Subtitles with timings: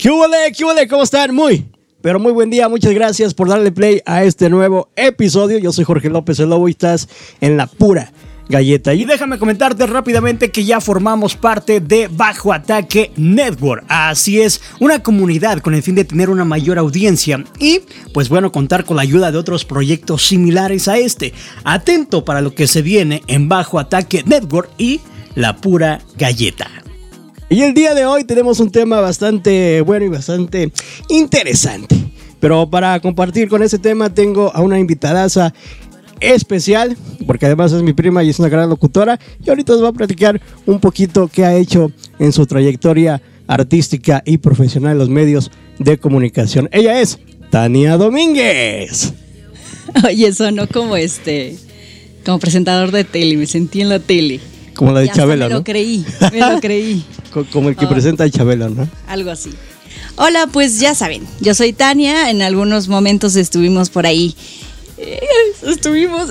[0.00, 0.50] ¿Qué huele?
[0.56, 0.88] ¿Qué huele?
[0.88, 1.34] ¿Cómo están?
[1.34, 1.66] Muy,
[2.00, 2.70] pero muy buen día.
[2.70, 5.58] Muchas gracias por darle play a este nuevo episodio.
[5.58, 7.06] Yo soy Jorge López el Lobo y estás
[7.42, 8.10] en la pura
[8.48, 8.94] galleta.
[8.94, 13.84] Y déjame comentarte rápidamente que ya formamos parte de Bajo Ataque Network.
[13.88, 17.82] Así es, una comunidad con el fin de tener una mayor audiencia y,
[18.14, 21.34] pues bueno, contar con la ayuda de otros proyectos similares a este.
[21.62, 25.02] Atento para lo que se viene en Bajo Ataque Network y
[25.34, 26.70] la pura galleta.
[27.52, 30.70] Y el día de hoy tenemos un tema bastante bueno y bastante
[31.08, 31.96] interesante.
[32.38, 35.52] Pero para compartir con ese tema tengo a una invitadaza
[36.20, 36.96] especial,
[37.26, 39.18] porque además es mi prima y es una gran locutora.
[39.44, 44.22] Y ahorita nos va a platicar un poquito qué ha hecho en su trayectoria artística
[44.24, 46.68] y profesional en los medios de comunicación.
[46.70, 47.18] Ella es
[47.50, 49.12] Tania Domínguez.
[50.06, 51.56] Oye, sonó como este,
[52.24, 54.38] como presentador de tele, me sentí en la tele.
[54.80, 55.58] Como la de Chabela, me ¿no?
[55.58, 57.04] lo creí, me lo creí.
[57.52, 57.88] Como el que Oh.
[57.90, 58.88] presenta a Chabela, ¿no?
[59.06, 59.50] Algo así.
[60.16, 64.34] Hola, pues ya saben, yo soy Tania, en algunos momentos estuvimos por ahí.
[64.96, 65.20] eh,
[65.66, 66.28] Estuvimos.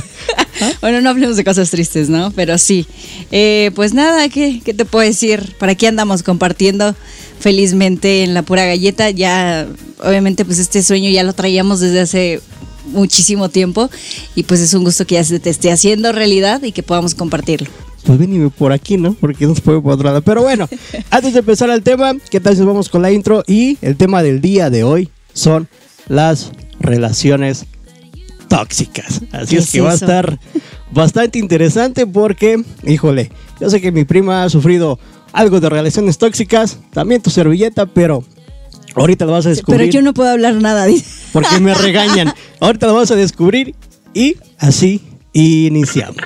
[0.82, 2.30] bueno, no hablemos de cosas tristes, ¿no?
[2.32, 2.86] Pero sí.
[3.30, 5.54] Eh, pues nada, ¿qué, ¿qué te puedo decir?
[5.58, 6.94] Por aquí andamos compartiendo
[7.38, 9.10] felizmente en la pura galleta.
[9.10, 9.66] Ya,
[10.04, 12.40] obviamente, pues este sueño ya lo traíamos desde hace
[12.86, 13.90] muchísimo tiempo.
[14.34, 17.14] Y pues es un gusto que ya se te esté haciendo realidad y que podamos
[17.14, 17.68] compartirlo.
[18.04, 19.14] Pues venime por aquí, ¿no?
[19.14, 20.22] Porque no se puede por otro lado.
[20.22, 20.68] Pero bueno,
[21.10, 23.42] antes de empezar al tema, ¿qué tal si vamos con la intro?
[23.46, 25.68] Y el tema del día de hoy son
[26.08, 27.66] las relaciones
[28.48, 29.22] tóxicas.
[29.32, 30.38] Así ¿Qué es es que va a estar
[30.92, 34.98] bastante interesante porque, híjole, yo sé que mi prima ha sufrido
[35.32, 38.24] algo de relaciones tóxicas, también tu servilleta, pero
[38.94, 39.80] ahorita lo vas a descubrir.
[39.80, 40.86] Pero yo no puedo hablar nada.
[40.86, 41.04] dice.
[41.32, 42.32] Porque me regañan.
[42.60, 43.74] Ahorita lo vamos a descubrir
[44.12, 45.00] y así
[45.32, 46.24] iniciamos.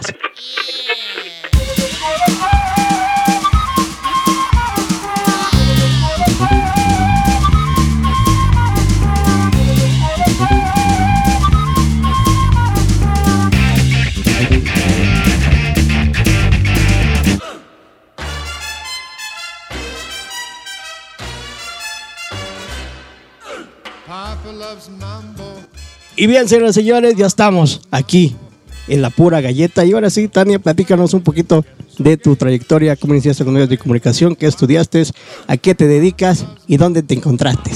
[26.16, 28.36] Y bien, señoras y señores, ya estamos aquí
[28.88, 29.84] en la pura galleta.
[29.84, 31.64] Y ahora sí, Tania, platícanos un poquito
[31.98, 35.04] de tu trayectoria, cómo iniciaste con medios de comunicación, qué estudiaste,
[35.46, 37.70] a qué te dedicas y dónde te encontraste.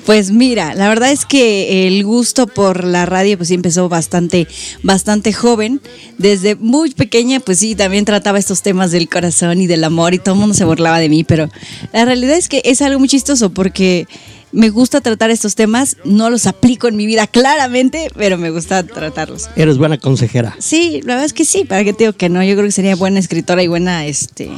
[0.06, 4.48] Pues mira, la verdad es que el gusto por la radio pues sí empezó bastante,
[4.82, 5.80] bastante joven.
[6.18, 10.18] Desde muy pequeña pues sí, también trataba estos temas del corazón y del amor y
[10.18, 11.48] todo el mundo se burlaba de mí, pero
[11.92, 14.08] la realidad es que es algo muy chistoso porque
[14.52, 18.82] me gusta tratar estos temas, no los aplico en mi vida claramente, pero me gusta
[18.82, 19.48] tratarlos.
[19.56, 20.54] Eres buena consejera.
[20.58, 22.72] Sí, la verdad es que sí, para qué te digo que no, yo creo que
[22.72, 24.50] sería buena escritora y buena, este,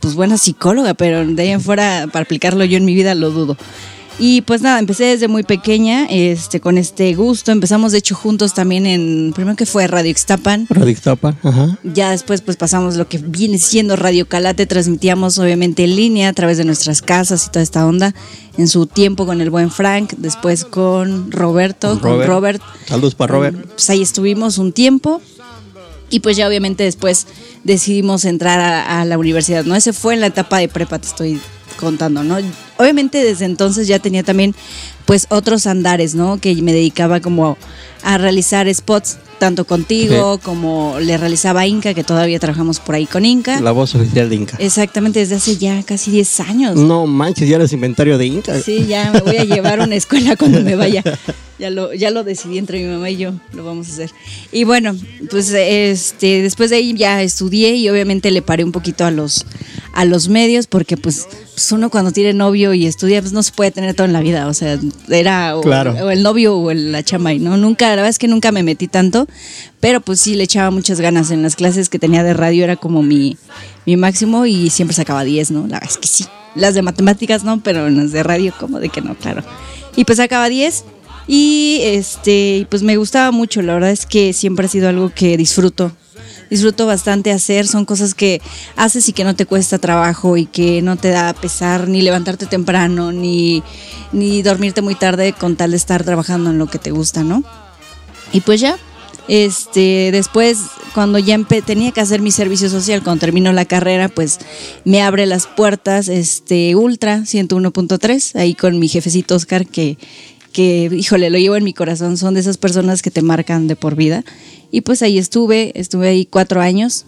[0.00, 3.30] pues buena psicóloga, pero de ahí en fuera para aplicarlo yo en mi vida lo
[3.30, 3.56] dudo.
[4.22, 7.52] Y pues nada, empecé desde muy pequeña, este, con este gusto.
[7.52, 10.66] Empezamos de hecho juntos también en, primero que fue Radio Ixtapan.
[10.68, 11.78] Radio Ixtapa, ajá.
[11.82, 16.32] Ya después pues pasamos lo que viene siendo Radio Calate, transmitíamos obviamente en línea a
[16.34, 18.14] través de nuestras casas y toda esta onda.
[18.58, 22.60] En su tiempo con el buen Frank, después con Roberto, con Robert.
[22.86, 23.56] Saludos para Robert.
[23.68, 25.22] Pues ahí estuvimos un tiempo.
[26.10, 27.26] Y pues ya obviamente después
[27.64, 29.76] decidimos entrar a, a la universidad, ¿no?
[29.76, 31.40] Ese fue en la etapa de prepa, te estoy
[31.80, 32.36] contando, ¿no?
[32.76, 34.54] Obviamente desde entonces ya tenía también
[35.06, 36.38] pues otros andares, ¿no?
[36.38, 37.56] Que me dedicaba como
[38.02, 43.24] a realizar spots tanto contigo como le realizaba Inca, que todavía trabajamos por ahí con
[43.24, 43.58] Inca.
[43.60, 44.56] La voz oficial de Inca.
[44.60, 46.76] Exactamente, desde hace ya casi 10 años.
[46.76, 48.60] No manches, ya eres inventario de Inca.
[48.60, 51.02] Sí, ya me voy a llevar a una escuela cuando me vaya.
[51.60, 54.10] Ya lo, ya lo decidí entre mi mamá y yo, lo vamos a hacer.
[54.50, 54.96] Y bueno,
[55.30, 59.44] pues este, después de ahí ya estudié y obviamente le paré un poquito a los,
[59.92, 63.52] a los medios porque pues, pues uno cuando tiene novio y estudia pues no se
[63.52, 64.78] puede tener todo en la vida, o sea,
[65.10, 65.92] era o, Claro.
[66.02, 68.52] o el novio o el- la chama y no, nunca, la verdad es que nunca
[68.52, 69.26] me metí tanto,
[69.80, 72.76] pero pues sí le echaba muchas ganas en las clases que tenía de radio, era
[72.76, 73.36] como mi,
[73.86, 75.60] mi máximo y siempre sacaba 10, ¿no?
[75.62, 76.26] La verdad es que sí.
[76.54, 79.44] Las de matemáticas no, pero en las de radio, como de que no, claro.
[79.96, 80.84] Y pues sacaba 10
[81.26, 85.36] y este, pues me gustaba mucho, la verdad es que siempre ha sido algo que
[85.36, 85.92] disfruto.
[86.50, 88.42] Disfruto bastante hacer, son cosas que
[88.74, 92.46] haces y que no te cuesta trabajo y que no te da pesar ni levantarte
[92.46, 93.62] temprano ni,
[94.10, 97.44] ni dormirte muy tarde con tal de estar trabajando en lo que te gusta, ¿no?
[98.32, 98.78] Y pues ya,
[99.28, 100.58] este, después,
[100.92, 104.40] cuando ya tenía que hacer mi servicio social, cuando termino la carrera, pues
[104.84, 109.98] me abre las puertas este Ultra 101.3, ahí con mi jefecito Oscar, que,
[110.52, 113.76] que, híjole, lo llevo en mi corazón, son de esas personas que te marcan de
[113.76, 114.24] por vida.
[114.72, 117.06] Y pues ahí estuve, estuve ahí cuatro años.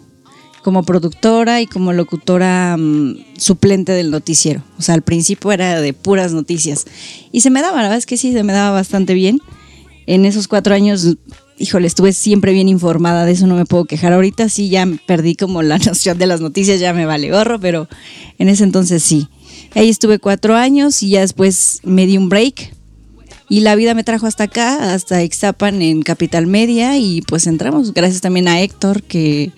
[0.63, 4.63] como productora y como locutora mm, suplente del noticiero.
[4.79, 6.85] O sea, al principio era de puras noticias.
[7.33, 9.41] Y se me daba, la verdad es que sí, se me daba bastante bien.
[10.05, 11.17] En esos cuatro años,
[11.57, 14.13] híjole, estuve siempre bien informada, de eso no me puedo quejar.
[14.13, 17.87] Ahorita sí ya perdí como la noción de las noticias, ya me vale gorro, pero
[18.37, 19.27] en ese entonces sí.
[19.75, 22.73] Ahí estuve cuatro años y ya después me di un break.
[23.49, 27.93] Y la vida me trajo hasta acá, hasta Ixtapan en Capital Media y pues entramos.
[27.93, 29.51] Gracias también a Héctor que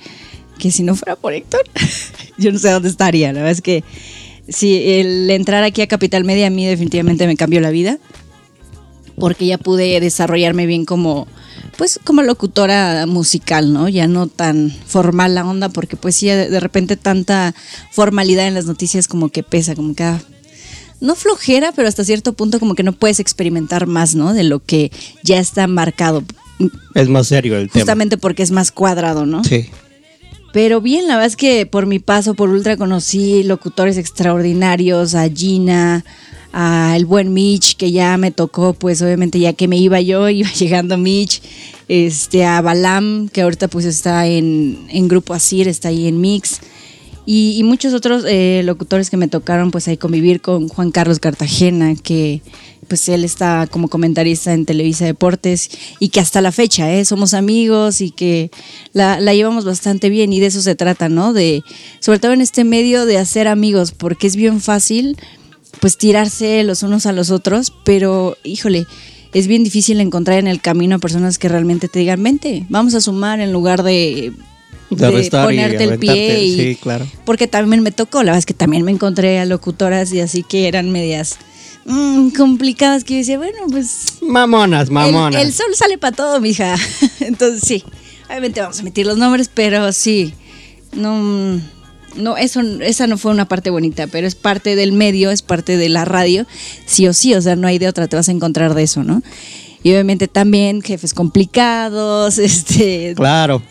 [0.58, 1.62] que si no fuera por Héctor,
[2.38, 3.28] yo no sé dónde estaría.
[3.28, 3.84] La verdad es que
[4.48, 8.00] sí, el entrar aquí a Capital Media a mí definitivamente me cambió la vida,
[9.18, 11.28] porque ya pude desarrollarme bien como,
[11.78, 13.90] pues, como locutora musical, ¿no?
[13.90, 17.54] Ya no tan formal la onda, porque pues sí, de repente tanta
[17.92, 20.04] formalidad en las noticias como que pesa, como que...
[20.04, 20.22] ah,
[21.02, 24.34] no flojera, pero hasta cierto punto como que no puedes experimentar más, ¿no?
[24.34, 24.92] De lo que
[25.24, 26.24] ya está marcado,
[26.94, 27.82] Es más serio el tema.
[27.82, 29.44] justamente porque es más cuadrado, ¿no?
[29.44, 29.70] Sí.
[30.54, 35.28] Pero bien, la verdad es que por mi paso por Ultra conocí locutores extraordinarios, a
[35.30, 36.06] Gina,
[36.58, 40.30] a el buen Mitch, que ya me tocó, pues obviamente ya que me iba yo,
[40.30, 41.42] iba llegando Mitch,
[41.90, 46.62] este, a Balam, que ahorita pues está en, en Grupo Asir, está ahí en Mix,
[47.26, 51.20] y, y muchos otros eh, locutores que me tocaron pues ahí convivir con Juan Carlos
[51.20, 52.42] Cartagena, que
[52.88, 55.70] pues él está como comentarista en Televisa Deportes
[56.00, 57.04] y que hasta la fecha ¿eh?
[57.04, 58.52] somos amigos y que
[58.94, 61.34] la, la llevamos bastante bien y de eso se trata, ¿no?
[61.34, 61.64] De,
[62.00, 65.18] sobre todo en este medio de hacer amigos, porque es bien fácil
[65.80, 68.86] pues tirarse los unos a los otros, pero híjole,
[69.36, 72.94] es bien difícil encontrar en el camino a personas que realmente te digan, vente, vamos
[72.96, 74.32] a sumar en lugar de,
[74.90, 76.42] De y ponerte el pie.
[76.42, 77.06] Y, sí, claro.
[77.26, 80.44] Porque también me tocó, la verdad es que también me encontré a locutoras y así
[80.44, 81.38] que eran medias
[81.86, 85.42] mm, complicadas que yo decía, bueno, pues Mamonas, el, mamonas.
[85.42, 86.78] el sol sale para todo, mija.
[87.20, 87.84] Entonces sí,
[88.30, 90.34] obviamente vamos a meter los nombres, pero sí,
[90.94, 91.60] no,
[92.16, 95.78] no, eso, esa no fue una parte bonita, pero es parte del medio, es parte
[95.78, 96.46] de la radio,
[96.86, 99.04] sí o sí, o sea, no hay de otra, te vas a encontrar de eso,
[99.04, 99.22] ¿no?
[99.84, 103.62] Y obviamente también jefes complicados, este, Claro.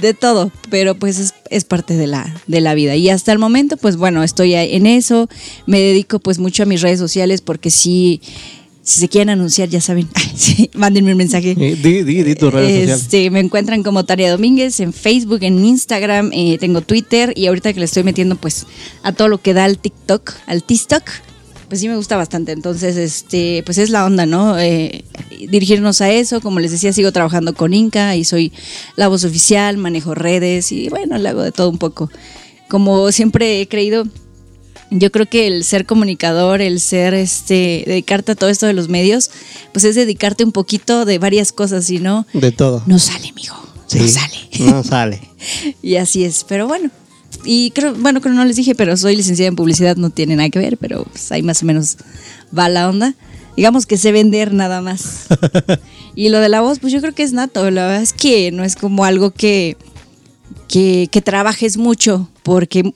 [0.00, 2.94] de todo, pero pues es, es parte de la, de la vida.
[2.96, 5.28] Y hasta el momento, pues bueno, estoy en eso,
[5.66, 8.22] me dedico pues mucho a mis redes sociales porque sí,
[8.88, 11.50] si se quieren anunciar, ya saben, sí, mándenme un mensaje.
[11.50, 13.02] Eh, Di, di, di tus redes sociales.
[13.02, 17.74] Este, me encuentran como Tarea Domínguez en Facebook, en Instagram, eh, tengo Twitter y ahorita
[17.74, 18.66] que le estoy metiendo pues
[19.02, 21.02] a todo lo que da al TikTok, al TikTok,
[21.68, 22.52] pues sí me gusta bastante.
[22.52, 24.58] Entonces, este, pues es la onda, ¿no?
[24.58, 25.04] Eh,
[25.50, 26.40] dirigirnos a eso.
[26.40, 28.54] Como les decía, sigo trabajando con Inca y soy
[28.96, 32.10] la voz oficial, manejo redes y bueno, le hago de todo un poco.
[32.68, 34.04] Como siempre he creído,
[34.90, 38.88] yo creo que el ser comunicador, el ser, este, dedicarte a todo esto de los
[38.88, 39.30] medios,
[39.72, 42.82] pues es dedicarte un poquito de varias cosas, y no, De todo.
[42.86, 43.54] no sale, amigo.
[43.86, 44.36] Sí, No sale.
[44.58, 45.20] No sale.
[45.82, 46.90] Y así es, pero bueno.
[47.44, 50.50] Y creo, bueno, creo no les dije, pero soy licenciada en publicidad, no tiene nada
[50.50, 51.96] que ver, pero pues ahí más o menos
[52.56, 53.14] va la onda.
[53.56, 55.26] Digamos que sé vender nada más.
[56.14, 57.70] y lo de la voz, pues yo creo que es nato.
[57.70, 59.76] La verdad es que no es como algo que,
[60.68, 62.92] que, que trabajes mucho, porque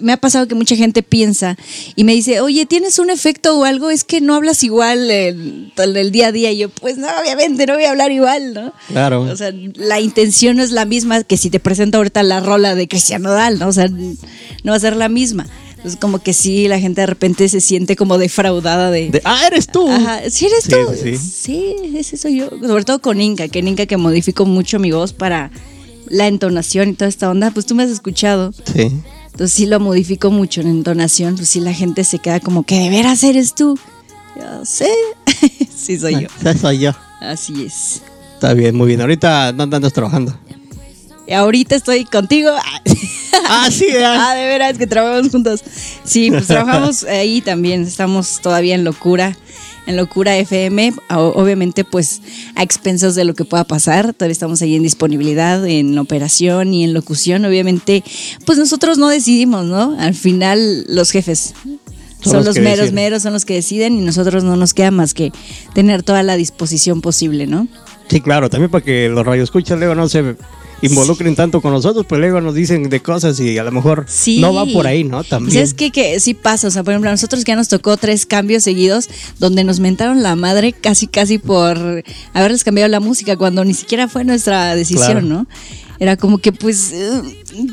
[0.00, 1.56] me ha pasado que mucha gente piensa
[1.96, 3.90] y me dice, oye, ¿tienes un efecto o algo?
[3.90, 6.50] Es que no hablas igual el, el día a día.
[6.52, 8.72] Y yo, pues no, obviamente no voy a hablar igual, ¿no?
[8.88, 9.22] Claro.
[9.22, 12.74] O sea, la intención no es la misma que si te presento ahorita la rola
[12.74, 13.68] de Cristiano Dal, ¿no?
[13.68, 15.46] O sea, no va a ser la misma.
[15.76, 19.10] Entonces, como que sí, la gente de repente se siente como defraudada de.
[19.10, 19.88] De- ah, eres tú.
[19.88, 20.92] Ajá, sí eres Sí, tú.
[21.02, 21.74] sí, sí.
[21.96, 22.50] Ese soy yo.
[22.50, 25.50] Sobre todo con Inca, que en Inca que modifico mucho mi voz para
[26.12, 28.52] la entonación y toda esta onda, pues tú me has escuchado.
[28.52, 28.92] Sí.
[29.26, 32.78] Entonces sí lo modifico mucho en entonación, pues sí la gente se queda como que
[32.78, 33.78] de veras eres tú.
[34.36, 34.90] Yo sé.
[35.74, 36.28] sí soy yo.
[36.40, 36.92] Esa soy yo.
[37.20, 38.02] Así es.
[38.34, 39.00] Está bien, muy bien.
[39.00, 40.36] Ahorita no andas trabajando.
[41.26, 42.50] Y ahorita estoy contigo.
[43.48, 44.28] Ah, sí, ah.
[44.30, 45.64] Ah, de veras que trabajamos juntos.
[46.04, 47.82] Sí, pues trabajamos ahí también.
[47.82, 49.36] Estamos todavía en locura.
[49.86, 52.20] En Locura FM, obviamente pues
[52.54, 56.84] a expensas de lo que pueda pasar, todavía estamos ahí en disponibilidad, en operación y
[56.84, 58.04] en locución, obviamente
[58.46, 59.96] pues nosotros no decidimos, ¿no?
[59.98, 61.54] Al final los jefes
[62.20, 62.94] Son son, los meros deciden.
[62.94, 65.32] meros, son los que deciden y nosotros no nos queda más que
[65.74, 67.66] tener toda la disposición posible, ¿no?
[68.08, 70.36] Sí, claro, también para que los radioescuchas luego no se
[70.82, 74.40] involucren tanto con nosotros, pues luego nos dicen de cosas y a lo mejor Sí.
[74.40, 75.24] no va por ahí, ¿no?
[75.24, 75.52] También.
[75.54, 75.90] ¿Sabes qué?
[75.90, 76.68] Que sí pasa.
[76.68, 79.08] O sea, por ejemplo, a nosotros ya nos tocó tres cambios seguidos
[79.38, 82.02] donde nos mentaron la madre casi, casi por
[82.34, 85.22] haberles cambiado la música cuando ni siquiera fue nuestra decisión, Claro.
[85.22, 85.46] ¿no?
[85.98, 86.92] Era como que, pues,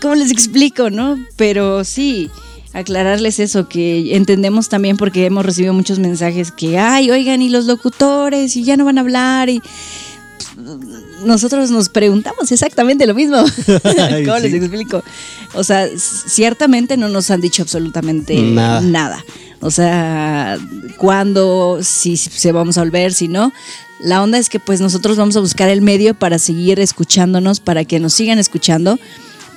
[0.02, 1.18] ¿cómo les explico, no?
[1.36, 2.30] Pero sí,
[2.74, 7.66] aclararles eso, que entendemos también porque hemos recibido muchos mensajes que, ay, oigan, y los
[7.66, 9.60] locutores, y ya no van a hablar, y
[11.26, 13.38] nosotros nos preguntamos exactamente lo mismo.
[14.26, 14.42] ¿Cómo Sí.
[14.44, 15.04] les explico?
[15.54, 18.82] O sea, ciertamente no nos han dicho absolutamente Nada.
[18.82, 19.26] nada.
[19.62, 20.58] O sea,
[20.98, 23.52] cuándo, si se vamos a volver, si no.
[24.02, 27.84] La onda es que pues nosotros vamos a buscar el medio para seguir escuchándonos, para
[27.84, 28.98] que nos sigan escuchando,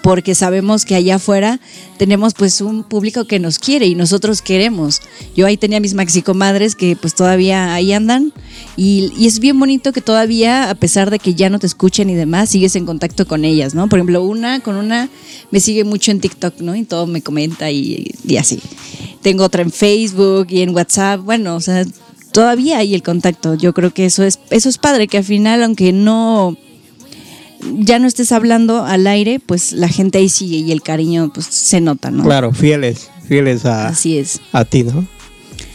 [0.02, 1.61] porque sabemos que allá afuera
[1.97, 5.00] tenemos pues un público que nos quiere y nosotros queremos.
[5.37, 8.32] Yo ahí tenía mis maxicomadres que pues todavía ahí andan
[8.76, 12.11] y, y es bien bonito que todavía, a pesar de que ya no te escuchen
[12.11, 13.88] y demás, sigues en contacto con ellas, ¿no?
[13.88, 15.09] Por ejemplo, una con una
[15.50, 16.75] me sigue mucho en TikTok, ¿no?
[16.75, 18.61] Y todo me comenta y, y así.
[19.23, 21.85] Tengo otra en Facebook y en WhatsApp, bueno, o sea,
[22.32, 23.54] todavía hay el contacto.
[23.54, 26.56] Yo creo que eso es, eso es padre, que al final, aunque no
[27.78, 31.47] ya no estés hablando al aire, pues la gente ahí sigue y el cariño pues
[31.47, 32.25] se nota, ¿no?
[32.25, 34.40] Claro, fieles, fieles a, Así es.
[34.52, 35.07] a ti, ¿no?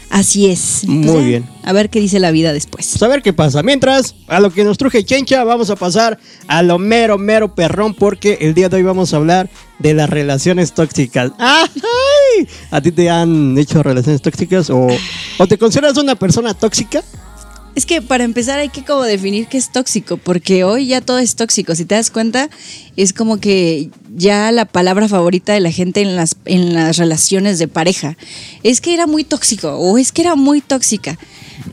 [0.09, 0.83] Así es.
[0.87, 1.49] Muy Pues ya, bien.
[1.63, 2.87] A ver qué dice la vida después.
[2.93, 3.61] Pues a ver qué pasa.
[3.61, 6.17] Mientras, a lo que nos truje Chencha, vamos a pasar
[6.47, 10.09] a lo mero, mero perrón, porque el día de hoy vamos a hablar de las
[10.09, 11.33] relaciones tóxicas.
[11.39, 12.47] ¡Ay!
[12.71, 14.87] ¿A ti te han hecho relaciones tóxicas o,
[15.39, 17.03] o te consideras una persona tóxica?
[17.77, 21.19] Es que para empezar hay que como definir qué es tóxico, porque hoy ya todo
[21.19, 21.75] es tóxico.
[21.75, 22.49] Si te das cuenta,
[22.95, 27.59] es como que ya la palabra favorita de la gente en las, en las relaciones
[27.59, 28.17] de pareja
[28.63, 31.19] es que era muy tóxico o es que era muy tóxica.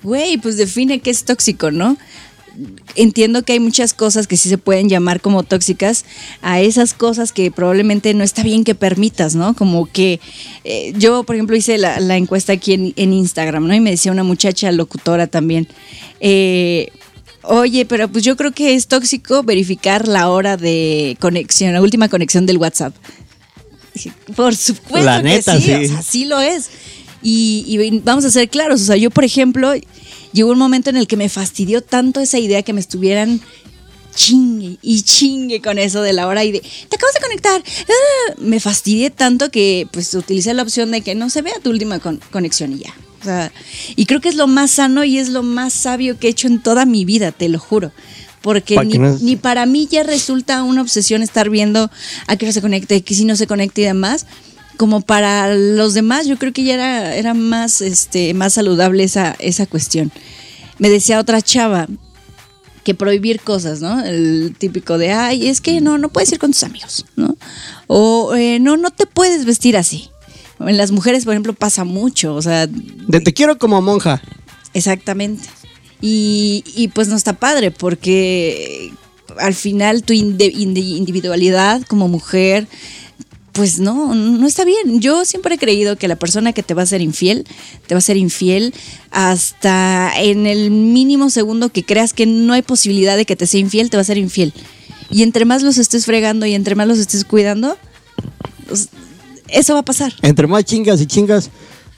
[0.03, 1.97] Güey, pues define qué es tóxico, ¿no?
[2.95, 6.05] Entiendo que hay muchas cosas que sí se pueden llamar como tóxicas
[6.43, 9.55] a esas cosas que probablemente no está bien que permitas, ¿no?
[9.55, 10.21] Como que
[10.65, 13.75] eh, yo, por ejemplo, hice la, la encuesta aquí en, en, Instagram, ¿no?
[13.75, 15.69] Y me decía una muchacha locutora también,
[16.21, 16.91] eh,
[17.43, 22.09] oye, pero pues yo creo que es tóxico verificar la hora de conexión, la última
[22.09, 22.95] conexión del WhatsApp.
[24.35, 25.85] Por supuesto La neta, que sí, sí.
[25.85, 26.71] o sea, sí lo es.
[27.23, 29.73] Y, y vamos a ser claros, o sea, yo, por ejemplo,
[30.35, 33.41] llegó un momento en el que me fastidió tanto esa idea que me estuvieran
[34.15, 37.63] chingue y chingue con eso de la hora y de te acabas de conectar.
[37.89, 41.71] Ah, me fastidié tanto que pues utilicé la opción de que no se vea tu
[41.71, 42.95] última con- conexión y ya.
[43.21, 43.51] O sea,
[43.97, 46.47] y creo que es lo más sano y es lo más sabio que he hecho
[46.47, 47.91] en toda mi vida, te lo juro.
[48.43, 48.99] Porque ni,
[49.35, 51.91] no- para mí ya resulta una obsesión estar viendo
[52.27, 54.27] a qué hora se conecte, que si no se conecte y demás.
[54.77, 59.37] Como para los demás, yo creo que ya era, era más, este, más saludable esa,
[59.39, 60.11] esa cuestión.
[60.79, 61.87] Me decía otra chava,
[62.83, 64.05] que prohibir cosas, ¿no?
[64.05, 67.37] El típico de, ay, es que no, no puedes ir con tus amigos, ¿no?
[67.87, 70.11] O eh, no, no te puedes vestir así.
[70.61, 74.23] En las mujeres, por ejemplo, pasa mucho, o sea, De te quiero como monja.
[74.75, 75.49] exactamente.
[76.01, 78.93] Y, y pues no está padre porque
[79.39, 82.69] al final tu individualidad como mujer,
[83.55, 85.01] pues no, no está bien.
[85.01, 87.47] Yo siempre he creído que la persona que te va a ser infiel,
[87.87, 88.75] te va a ser infiel
[89.13, 93.61] hasta en el mínimo segundo que creas que no hay posibilidad de que te sea
[93.61, 94.53] infiel, te va a ser infiel.
[95.09, 97.79] Y entre más los estés fregando y entre más los estés cuidando,
[98.67, 98.89] pues,
[99.49, 100.13] eso va a pasar.
[100.23, 101.49] Entre más chingas y chingas,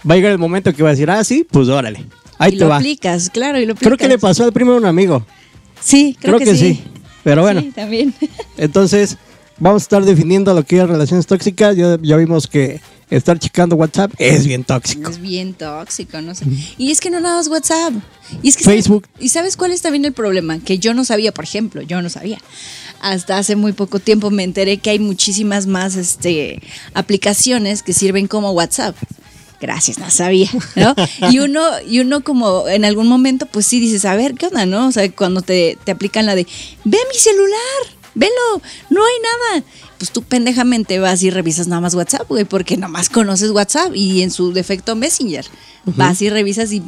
[0.08, 2.04] va a llegar el momento que va a decir, ah, sí, pues órale.
[2.38, 2.76] Ahí y te lo va.
[2.76, 3.86] aplicas, claro, y lo aplicas.
[3.88, 5.24] Creo que le pasó al primo de un amigo.
[5.80, 6.82] Sí, creo, Creo, que, sí.
[7.24, 8.14] Pero bueno, Sí, también.
[8.58, 9.16] entonces
[9.58, 11.76] vamos a estar definiendo lo que es relaciones tóxicas.
[11.76, 15.08] Ya, ya vimos que estar checando WhatsApp es bien tóxico.
[15.10, 16.44] Es bien tóxico, no sé.
[16.76, 17.92] Y es que no nada más WhatsApp.
[18.42, 19.06] Y es que Facebook.
[19.12, 20.58] ¿sabes- ¿Y sabes cuál es también el problema?
[20.58, 22.38] Que yo no sabía, por ejemplo, yo no sabía.
[23.00, 26.60] Hasta hace muy poco tiempo me enteré que hay muchísimas más este,
[26.94, 28.96] aplicaciones que sirven como WhatsApp.
[29.60, 30.94] Gracias, no sabía, ¿no?
[31.30, 34.66] Y uno, y uno como en algún momento, pues sí dices, a ver, ¿qué onda,
[34.66, 34.88] no?
[34.88, 36.46] O sea, cuando te, te aplican la de,
[36.84, 39.64] ve mi celular, velo, no hay nada.
[39.98, 44.22] Pues tú pendejamente vas y revisas nada más WhatsApp, güey, porque nomás conoces WhatsApp y
[44.22, 45.46] en su defecto Messenger.
[45.84, 46.82] Vas y revisas y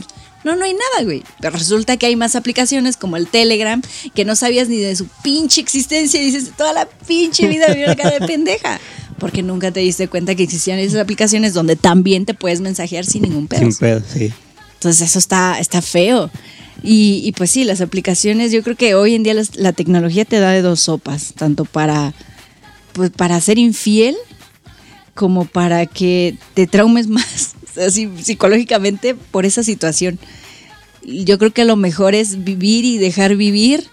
[0.44, 1.23] no, no hay nada, güey.
[1.40, 3.80] Pero resulta que hay más aplicaciones como el Telegram
[4.14, 8.11] que no sabías ni de su pinche existencia y dices, toda la pinche vida acá
[8.11, 8.80] de pendeja.
[9.18, 13.23] Porque nunca te diste cuenta que existían esas aplicaciones donde también te puedes mensajear sin
[13.23, 13.61] ningún pedo.
[13.61, 14.32] Sin pedo, sí.
[14.75, 16.30] Entonces eso está, está feo.
[16.82, 20.25] Y, y pues sí, las aplicaciones, yo creo que hoy en día las- la tecnología
[20.25, 22.14] te da de dos sopas, tanto para,
[22.92, 24.16] pues, para ser infiel
[25.14, 27.54] como para que te traumes más
[27.85, 30.18] así, psicológicamente por esa situación.
[31.04, 33.85] Yo creo que lo mejor es vivir y dejar vivir.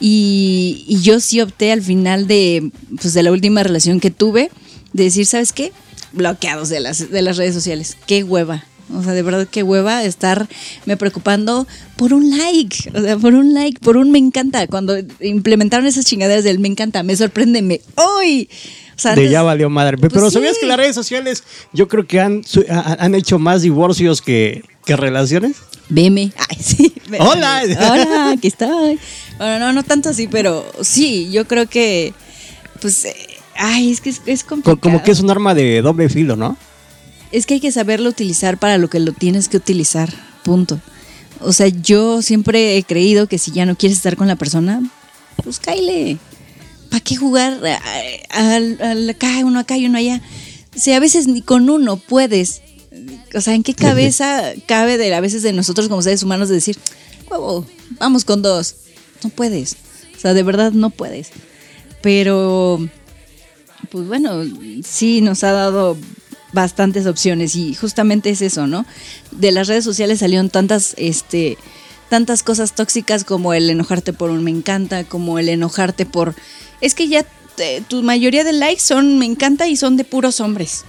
[0.00, 4.50] Y, y yo sí opté al final de, pues, de la última relación que tuve,
[4.92, 5.72] de decir, ¿sabes qué?
[6.12, 7.96] Bloqueados de las, de las redes sociales.
[8.06, 8.64] Qué hueva.
[8.94, 10.48] O sea, de verdad qué hueva estar
[10.84, 11.66] me preocupando
[11.96, 12.90] por un like.
[12.94, 14.66] O sea, por un like, por un me encanta.
[14.68, 17.80] Cuando implementaron esas chingaderas del me encanta, me sorprende, me.
[18.20, 18.48] ¡Uy!
[18.96, 19.98] O sea, de ya valió madre.
[19.98, 20.60] Pero Pues ¿sabías sí.
[20.60, 24.96] que las redes sociales yo creo que han, su- han hecho más divorcios que, que
[24.96, 25.56] relaciones?
[25.88, 26.32] Veme.
[26.48, 26.92] Ay, sí.
[27.10, 27.62] ve- Hola.
[27.64, 28.98] Hola, aquí estoy.
[29.36, 32.14] Bueno, no, no tanto así, pero sí, yo creo que,
[32.80, 33.14] pues, eh,
[33.56, 34.80] ay, es que es, es Co- complicado.
[34.80, 36.56] Como que es un arma de doble filo, ¿no?
[37.36, 40.10] Es que hay que saberlo utilizar para lo que lo tienes que utilizar,
[40.42, 40.80] punto.
[41.40, 44.80] O sea, yo siempre he creído que si ya no quieres estar con la persona,
[45.44, 46.16] pues cáile.
[46.90, 47.60] ¿Para qué jugar
[48.30, 50.22] acá, uno acá y uno allá?
[50.74, 52.62] O sea, a veces ni con uno puedes.
[53.34, 56.54] O sea, ¿en qué cabeza cabe de a veces de nosotros como seres humanos de
[56.54, 56.78] decir,
[57.30, 57.66] huevo,
[57.98, 58.76] vamos con dos?
[59.22, 59.76] No puedes.
[60.16, 61.32] O sea, de verdad no puedes.
[62.00, 62.80] Pero
[63.90, 64.42] pues bueno,
[64.82, 65.98] sí nos ha dado
[66.52, 68.86] bastantes opciones y justamente es eso, ¿no?
[69.30, 71.58] De las redes sociales salieron tantas, este,
[72.08, 76.34] tantas cosas tóxicas como el enojarte por un me encanta, como el enojarte por...
[76.80, 77.24] Es que ya
[77.58, 80.84] eh, tu mayoría de likes son me encanta y son de puros hombres.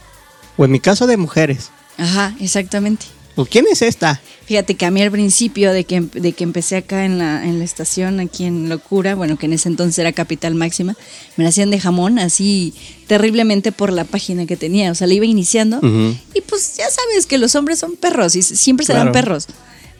[0.57, 1.69] O en mi caso de mujeres.
[1.97, 3.05] Ajá, exactamente.
[3.37, 4.19] Pues, ¿Quién es esta?
[4.47, 7.59] Fíjate que a mí al principio de que, de que empecé acá en la, en
[7.59, 10.95] la estación, aquí en Locura, bueno, que en ese entonces era Capital Máxima,
[11.35, 12.73] me la hacían de jamón así
[13.05, 14.91] terriblemente por la página que tenía.
[14.91, 15.79] O sea, la iba iniciando
[16.33, 19.13] y pues ya sabes que los hombres son perros y siempre serán Claro.
[19.13, 19.47] perros.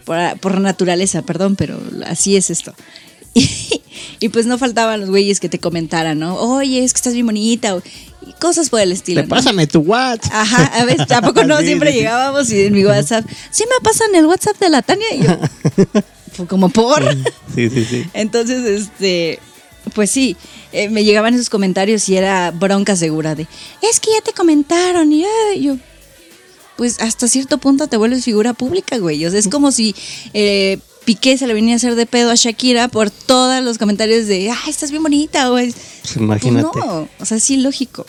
[0.04, 2.74] Por, por naturaleza, perdón, pero así es esto.
[3.36, 3.82] Y,
[4.20, 6.36] y pues no faltaban los güeyes que te comentaran, ¿no?
[6.36, 7.76] Oye, es que estás bien bonita.
[7.76, 7.82] o-
[8.26, 9.22] y cosas por el estilo.
[9.22, 9.30] ¿no?
[9.30, 10.34] pásame tu WhatsApp.
[10.34, 13.82] Ajá, a veces tampoco no, Sí, siempre sí, llegábamos y en mi WhatsApp, sí me
[13.84, 15.38] pasan el WhatsApp de la Tania y yo,
[16.34, 17.04] fue como por.
[17.56, 18.04] Sí, sí, sí.
[18.14, 19.40] Entonces, este,
[19.94, 20.36] pues sí,
[20.74, 23.48] eh, me llegaban esos comentarios y era bronca segura de,
[23.90, 25.78] es que ya te comentaron y ay, yo,
[26.76, 29.26] pues hasta cierto punto te vuelves figura pública, güey.
[29.26, 29.96] O sea, es como si
[30.34, 34.28] eh, Piqué se le venía a hacer de pedo a Shakira por todos los comentarios
[34.28, 35.74] de, ay, estás bien bonita, güey.
[36.02, 36.68] Pues imagínate.
[36.74, 38.06] Pues no, o sea, sí, lógico.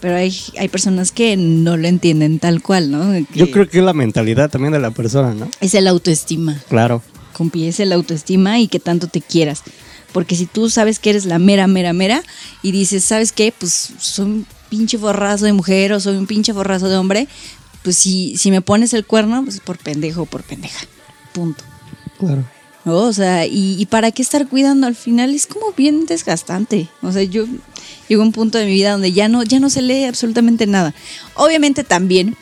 [0.00, 3.16] Pero hay, hay personas que no lo entienden tal cual, ¿no?
[3.36, 5.48] Yo creo que es la mentalidad también de la persona, ¿no?
[5.60, 7.04] Es el autoestima, Claro.
[7.34, 9.62] compi, es el autoestima y que tanto te quieras.
[10.12, 12.20] Porque si tú sabes que eres la mera, mera, mera
[12.64, 13.54] y dices, ¿sabes qué?
[13.56, 17.28] Pues soy un pinche forrazo de mujer o soy un pinche forrazo de hombre,
[17.84, 20.84] pues si, si me pones el cuerno, pues por pendejo o por pendeja.
[21.32, 21.62] Punto.
[22.20, 22.44] Claro.
[22.84, 22.96] ¿no?
[22.98, 26.88] O sea, y, y para qué estar cuidando al final es como bien desgastante.
[27.02, 27.44] O sea, yo
[28.08, 30.94] llegó un punto de mi vida donde ya no, ya no se lee absolutamente nada.
[31.34, 32.36] Obviamente también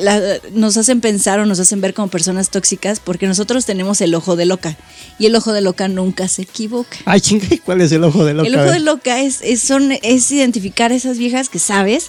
[0.00, 4.14] la- nos hacen pensar o nos hacen ver como personas tóxicas porque nosotros tenemos el
[4.14, 4.76] ojo de loca
[5.18, 6.96] y el ojo de loca nunca se equivoca.
[7.04, 8.48] Ay, chinga, ¿cuál es el ojo de loca?
[8.48, 12.06] El ojo de loca es, es, son, es identificar a esas viejas que sabes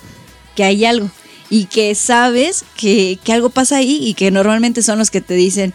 [0.56, 1.10] que hay algo
[1.52, 5.34] y que sabes que, que algo pasa ahí y que normalmente son los que te
[5.34, 5.74] dicen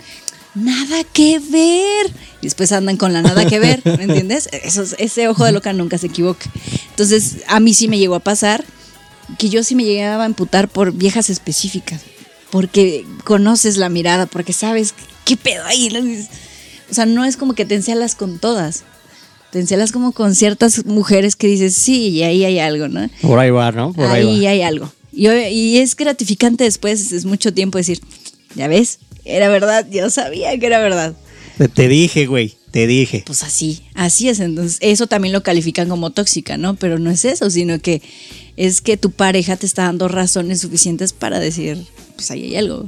[0.55, 2.07] nada que ver
[2.41, 4.49] y después andan con la nada que ver, ¿me entiendes?
[4.53, 6.47] Eso, es- ese ojo de loca nunca se equivoca.
[6.91, 8.65] Entonces a mí sí me llegó a pasar
[9.39, 12.03] que yo sí me llegaba a emputar por viejas específicas,
[12.51, 15.89] porque conoces la mirada, porque sabes qué pedo ahí.
[16.91, 18.85] O sea, no es como que te encelas con todas.
[19.51, 23.09] Te encelas como con ciertas mujeres que dices, sí, y ahí hay algo, ¿no?
[23.23, 23.93] Por ahí va, ¿no?
[23.93, 24.51] Por ahí, ahí va.
[24.51, 24.93] hay algo.
[25.13, 28.01] Y es gratificante después, es mucho tiempo decir,
[28.57, 31.15] ya ves, era verdad, yo sabía que era verdad.
[31.75, 33.23] Te, dije, güey, te dije.
[33.27, 34.41] Pues así, así es.
[34.41, 36.75] Entonces, eso también lo califican como tóxica, ¿no?
[36.75, 38.03] Pero no es eso, sino que
[38.57, 41.79] es que tu pareja te está dando razones suficientes para decir,
[42.17, 42.87] pues ahí hay algo.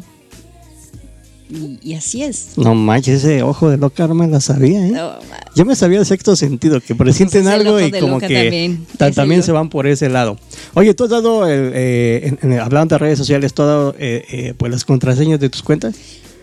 [1.48, 2.48] Y, y así es.
[2.56, 4.90] No manches, ese ojo de loca no me la sabía, ¿eh?
[4.90, 5.12] No,
[5.54, 9.12] Yo me sabía el sexto sentido, que presienten Pues algo y como que también, ta-
[9.12, 10.36] también se van por ese lado.
[10.74, 13.94] Oye, ¿tú has dado, el, eh, en- en- hablando de redes sociales, ¿tú has dado
[13.96, 15.94] eh, eh, pues las contraseñas de tus cuentas?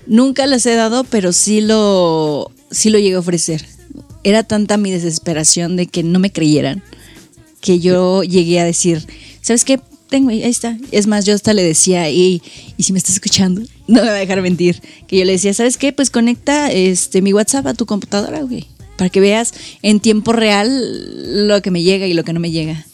[0.08, 3.66] Nunca las he dado, pero sí lo, sí lo llegué a ofrecer.
[4.24, 6.84] Era tanta mi desesperación de que no me creyeran
[7.64, 9.08] que yo llegué a decir,
[9.42, 9.80] ¿sabes qué?
[10.10, 10.78] Tengo, ahí está.
[10.92, 12.42] Es más, yo hasta le decía, y,
[12.78, 15.78] si me estás escuchando, no me va a dejar mentir, que yo le decía, ¿sabes
[15.78, 15.94] qué?
[15.94, 21.48] Pues conecta este, mi WhatsApp a tu computadora, güey, para que veas en tiempo real
[21.48, 22.86] lo que me llega y lo que no me llega.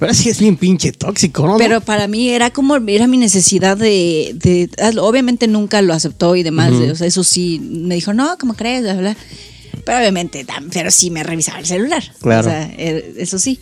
[0.00, 1.58] Pero sí es bien pinche tóxico, ¿no?
[1.58, 6.72] Pero para mí era como, era mi necesidad de, obviamente nunca lo aceptó y demás,
[6.72, 8.82] o sea, eso sí, me dijo, no, ¿cómo crees?
[8.82, 9.16] Bla, bla.
[9.84, 12.02] Pero obviamente, pero sí me revisaba el celular.
[12.20, 12.48] Claro.
[12.48, 13.60] O sea, er- eso sí.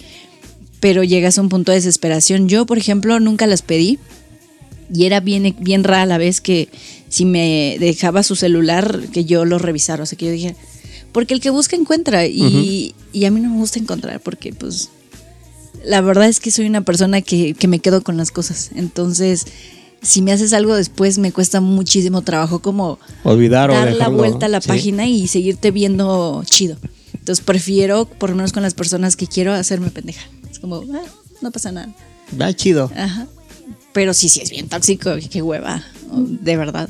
[0.81, 2.49] Pero llegas a un punto de desesperación.
[2.49, 3.99] Yo, por ejemplo, nunca las pedí
[4.93, 6.69] y era bien, bien rara la vez que
[7.09, 10.05] si me dejaba su celular, que yo lo revisara.
[10.05, 10.55] O sea, que yo dije,
[11.13, 14.91] porque el que busca encuentra y, y a mí no me gusta encontrar porque pues
[15.85, 18.71] la verdad es que soy una persona que, que me quedo con las cosas.
[18.75, 19.47] Entonces,
[20.03, 24.17] si me haces algo después, me cuesta muchísimo trabajo como Olvidar o dar la dejarlo,
[24.17, 24.69] vuelta a la sí.
[24.69, 26.77] página y seguirte viendo chido.
[27.15, 30.23] Entonces, prefiero, por lo menos con las personas que quiero, hacerme pendeja.
[30.51, 31.03] Es como, ah,
[31.43, 31.95] no pasa nada.
[32.41, 32.91] Va chido.
[32.97, 33.27] Ajá.
[33.93, 36.89] Pero sí, sí es bien tóxico, qué hueva, de verdad.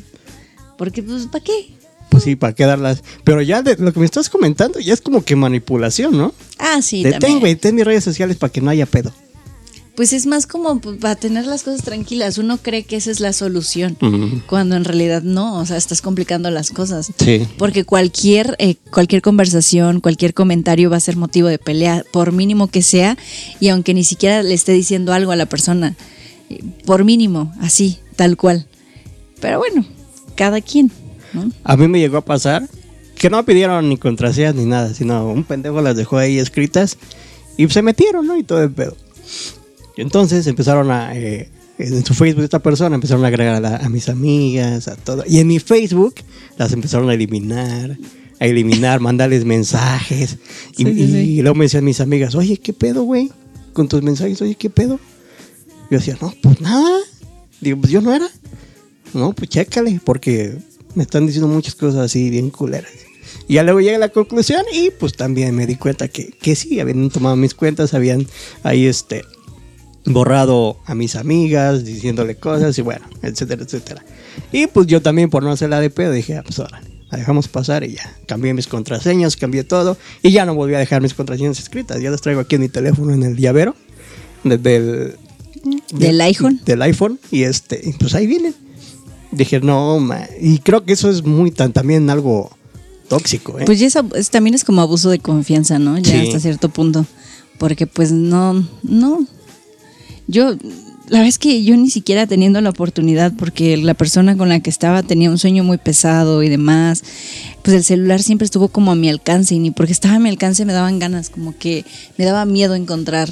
[0.77, 1.78] Porque, pues, ¿para qué?
[2.19, 3.03] Pues sí, para quedarlas.
[3.25, 6.35] Pero ya de lo que me estás comentando, ya es como que manipulación, ¿no?
[6.59, 7.33] Ah, sí, de también.
[7.33, 9.13] ten, güey, ten mis redes sociales para que no haya pedo.
[9.95, 12.39] Pues es más como para tener las cosas tranquilas.
[12.39, 13.97] Uno cree que esa es la solución,
[14.47, 17.11] cuando en realidad no, o sea, estás complicando las cosas.
[17.19, 17.47] Sí.
[17.57, 22.69] Porque cualquier, eh, cualquier conversación, cualquier comentario va a ser motivo de pelea, por mínimo
[22.69, 23.19] que sea,
[23.59, 25.97] y aunque ni siquiera le esté diciendo algo a la persona,
[26.49, 28.69] eh, por mínimo, así, tal cual.
[29.41, 29.85] Pero bueno,
[30.37, 30.93] cada quien,
[31.33, 31.51] ¿no?
[31.65, 32.69] A mí me llegó a pasar
[33.17, 36.97] que no pidieron ni contraseñas ni nada, sino un pendejo las dejó ahí escritas
[37.57, 38.37] y se metieron, ¿no?
[38.37, 38.97] Y todo el pedo.
[39.97, 43.77] Y entonces empezaron a, eh, en su Facebook esta persona empezaron a agregar a, la-
[43.77, 45.25] a mis amigas, a todo.
[45.27, 46.15] Y en mi Facebook
[46.57, 47.99] las empezaron a eliminar,
[48.41, 50.37] a eliminar, mandarles mensajes.
[50.77, 53.31] Y, Sí, sí, y luego me decían mis amigas, oye, ¿qué pedo, güey?
[53.73, 55.01] Con tus mensajes, oye, ¿qué pedo?
[55.91, 56.99] Yo decía, no, pues nada.
[57.61, 58.29] Digo, pues yo no era.
[59.15, 60.57] No, pues chécale, porque
[60.95, 62.93] me están diciendo muchas cosas así bien culeras.
[63.47, 66.55] Y ya luego llegué a la conclusión y pues también me di cuenta que, que
[66.55, 68.27] sí, habían tomado mis cuentas, habían
[68.63, 69.25] ahí este
[70.05, 74.05] borrado a mis amigas, diciéndole cosas y bueno, etcétera, etcétera.
[74.53, 77.19] Y pues yo también por no hacer la de pedo dije, ah, pues ahora, la
[77.19, 78.17] dejamos pasar y ya.
[78.27, 82.01] Cambié mis contraseñas, cambié todo y ya no volví a dejar mis contraseñas escritas.
[82.01, 83.75] Ya las traigo aquí en mi teléfono en el llavero
[84.45, 85.15] desde el
[85.93, 86.61] Del iPhone.
[86.65, 88.55] Del iPhone y este, pues ahí vienen.
[89.31, 90.21] Dije, no, ma.
[90.41, 92.51] y creo que eso es muy tan, también algo
[93.09, 93.65] tóxico, ¿eh?
[93.67, 95.99] Pues ya es también es como abuso de confianza, ¿no?
[95.99, 96.27] Ya Sí.
[96.29, 97.07] hasta cierto punto.
[97.59, 99.27] Porque pues no, no.
[100.29, 104.49] Yo, la verdad es que yo ni siquiera teniendo la oportunidad, porque la persona con
[104.49, 107.03] la que estaba tenía un sueño muy pesado y demás,
[107.63, 110.29] pues el celular siempre estuvo como a mi alcance y ni porque estaba a mi
[110.29, 111.85] alcance me daban ganas, como que
[112.19, 113.29] me daba miedo encontrar,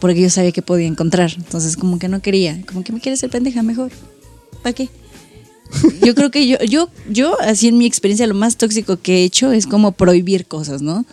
[0.00, 1.32] porque yo sabía que podía encontrar.
[1.36, 3.92] Entonces como que no quería, como que me quieres ser pendeja mejor.
[4.62, 4.88] ¿Para qué?
[6.02, 9.24] Yo creo que yo, yo, yo, así en mi experiencia, lo más tóxico que he
[9.24, 11.04] hecho es como prohibir cosas, ¿no?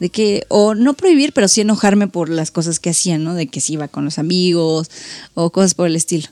[0.00, 3.34] De que, o no prohibir, pero sí enojarme por las cosas que hacían, ¿no?
[3.34, 4.90] De que si iba con los amigos
[5.34, 6.28] o cosas por el estilo.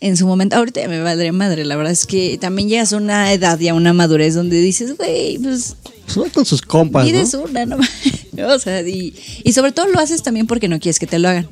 [0.00, 3.32] En su momento, ahorita me valdría madre, la verdad es que también llegas a una
[3.32, 5.76] edad y a una madurez donde dices, güey, pues
[6.14, 7.40] Pues con sus compas, ¿no?
[7.42, 7.76] una, no
[8.54, 11.28] O sea, y, y sobre todo lo haces también porque no quieres que te lo
[11.28, 11.48] hagan.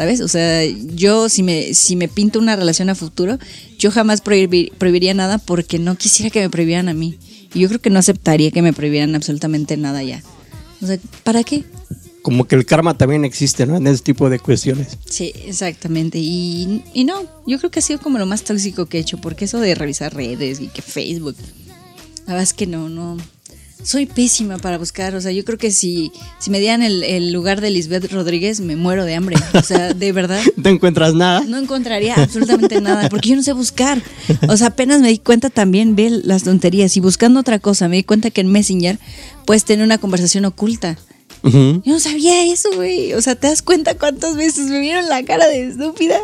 [0.00, 0.22] ¿Sabes?
[0.22, 3.38] O sea, yo si me, si me pinto una relación a futuro,
[3.78, 7.18] yo jamás prohibir- prohibiría nada porque no quisiera que me prohibieran a mí.
[7.52, 10.22] Y yo creo que no aceptaría que me prohibieran absolutamente nada ya.
[10.80, 11.64] O sea, ¿para qué?
[12.22, 13.76] Como que el karma también existe, ¿no?
[13.76, 14.96] En ese tipo de cuestiones.
[15.04, 16.16] Sí, exactamente.
[16.18, 19.18] Y, y no, yo creo que ha sido como lo más tóxico que he hecho,
[19.20, 21.36] porque eso de revisar redes y que Facebook,
[22.26, 23.18] la verdad es que no, no.
[23.82, 27.32] Soy pésima para buscar, o sea, yo creo que si, si me dieran el, el
[27.32, 29.36] lugar de Lisbeth Rodríguez, me muero de hambre.
[29.54, 31.40] O sea, de verdad, No encuentras nada.
[31.46, 34.02] no encontraría absolutamente nada, porque yo no sé buscar.
[34.48, 37.96] O sea, apenas me di cuenta también, ve las tonterías, y buscando otra cosa, me
[37.96, 38.98] di cuenta que en Messenger
[39.46, 40.98] puedes tener una conversación oculta.
[41.42, 43.14] Yo no sabía eso, güey.
[43.14, 46.18] O sea, ¿te das cuenta cuántas veces me vieron la cara de estúpida?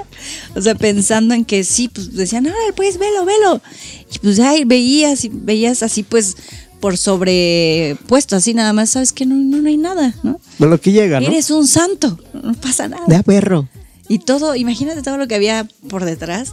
[0.54, 3.62] O sea, pensando en que sí, pues decían, ah, pues velo, velo.
[4.14, 6.36] Y pues ay, veías y veías así, pues,
[6.86, 10.38] por sobrepuesto, así nada más, sabes que no, no, no hay nada, ¿no?
[10.60, 11.26] De lo que llega, ¿no?
[11.26, 13.02] Eres un santo, no pasa nada.
[13.08, 13.68] De a perro.
[14.08, 16.52] Y todo, imagínate todo lo que había por detrás.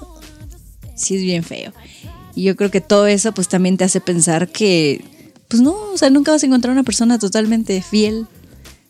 [0.95, 1.71] Sí, es bien feo.
[2.33, 5.05] Y yo creo que todo eso, pues también te hace pensar que,
[5.49, 8.25] pues no, o sea, nunca vas a encontrar una persona totalmente fiel.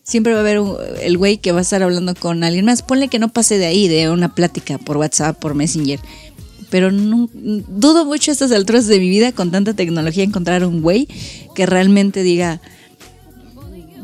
[0.03, 2.83] Siempre va a haber un- el güey que va a estar hablando con alguien más.
[2.83, 5.99] Ponle que no pase de ahí, de una plática por WhatsApp, por Messenger.
[6.73, 11.07] Pero dudo mucho a estas alturas de mi vida, con tanta tecnología, encontrar un güey
[11.53, 12.61] que realmente diga,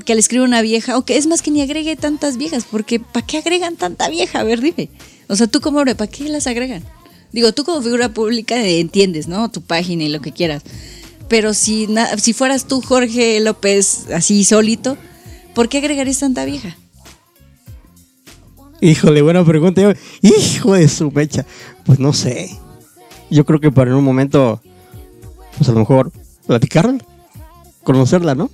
[0.05, 2.99] que le escriba una vieja, o que es más que ni agregue tantas viejas, porque
[2.99, 4.41] ¿para qué agregan tanta vieja?
[4.41, 4.91] A ver, dime.
[5.27, 6.83] O sea, tú como hombre, ¿para qué las agregan?
[7.31, 9.49] Digo, tú como figura pública entiendes, ¿no?
[9.49, 10.61] Tu página y lo que quieras.
[11.27, 14.95] Pero si, si fueras tú, Jorge López, así solito,
[15.55, 16.77] ¿por qué agregarías tanta vieja?
[18.81, 19.81] Híjole, buena pregunta.
[20.21, 21.45] Hijo de su mecha.
[21.85, 22.57] Pues no sé.
[23.29, 24.61] Yo creo que para en un momento,
[25.57, 26.11] pues a lo mejor
[26.47, 26.97] platicarla,
[27.83, 28.49] conocerla, ¿no?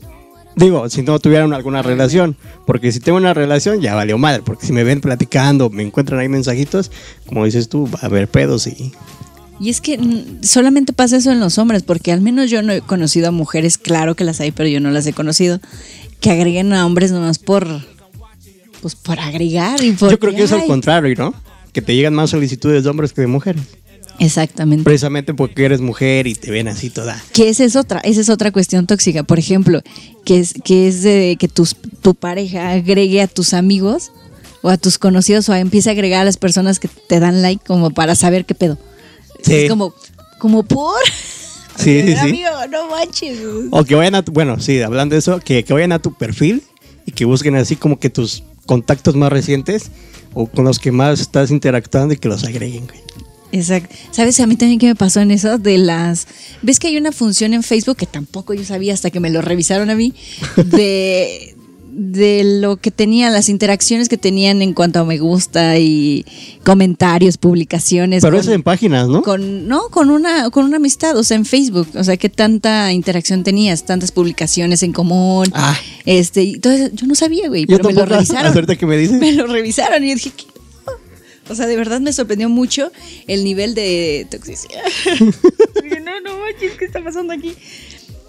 [0.55, 4.65] Digo, si no tuvieran alguna relación, porque si tengo una relación ya valió madre, porque
[4.65, 6.91] si me ven platicando, me encuentran ahí mensajitos,
[7.25, 8.93] como dices tú, va a haber pedos y...
[9.59, 12.71] Y es que mm, solamente pasa eso en los hombres, porque al menos yo no
[12.73, 15.59] he conocido a mujeres, claro que las hay, pero yo no las he conocido,
[16.21, 17.67] que agreguen a hombres nomás por,
[18.85, 21.33] pues por agregar y por Yo creo que es al contrario, ¿no?
[21.73, 23.63] Que te llegan más solicitudes de hombres que de mujeres.
[24.19, 24.83] Exactamente.
[24.83, 27.19] Precisamente porque eres mujer y te ven así toda.
[27.33, 29.23] Que esa es otra, esa es otra cuestión tóxica.
[29.23, 29.81] Por ejemplo,
[30.23, 34.11] que es, que es de que tus, tu pareja agregue a tus amigos
[34.61, 37.63] o a tus conocidos o empiece a agregar a las personas que te dan like
[37.65, 38.77] como para saber qué pedo.
[39.41, 39.55] Sí.
[39.55, 39.95] Es como,
[40.37, 41.01] como por,
[41.75, 42.17] Sí, sí, sí.
[42.19, 43.39] Amigo, no manches.
[43.71, 46.13] O que vayan a tu, bueno, sí, hablando de eso, que, que vayan a tu
[46.13, 46.61] perfil
[47.05, 49.91] y que busquen así como que tus contactos más recientes
[50.33, 52.99] o con los que más estás interactuando y que los agreguen, güey.
[53.51, 53.95] Exacto.
[54.11, 55.57] ¿Sabes a mí también qué me pasó en eso?
[55.57, 56.27] De las...
[56.61, 59.41] ¿Ves que hay una función en Facebook que tampoco yo sabía hasta que me lo
[59.41, 60.13] revisaron a mí?
[60.65, 61.54] De,
[61.97, 66.25] de lo que tenían, las interacciones que tenían en cuanto a me gusta y
[66.65, 68.21] comentarios, publicaciones.
[68.21, 69.21] Pero con- eso en páginas, ¿no?
[69.23, 71.87] Con, no, con una, con una amistad, o sea, en Facebook.
[71.95, 75.47] O sea, qué tanta interacción tenías, tantas publicaciones en común.
[75.53, 75.77] Ah.
[76.05, 78.53] Este, eso, yo no sabía, güey, pero me lo revisaron.
[78.53, 79.17] ahorita que me dices.
[79.25, 80.45] Me lo revisaron y yo dije, ¿qué?
[81.47, 82.91] O sea, de verdad me sorprendió mucho
[83.27, 84.81] el nivel de toxicidad.
[86.05, 87.53] No, no manches, ¿qué está pasando aquí?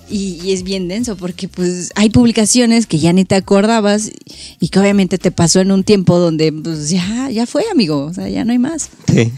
[0.08, 4.10] Y, y es bien denso porque pues hay publicaciones que ya ni te acordabas
[4.60, 8.04] y que obviamente te pasó en un tiempo donde pues ya, ya fue, amigo.
[8.04, 8.88] O sea, ya no hay más.
[9.12, 9.32] Sí.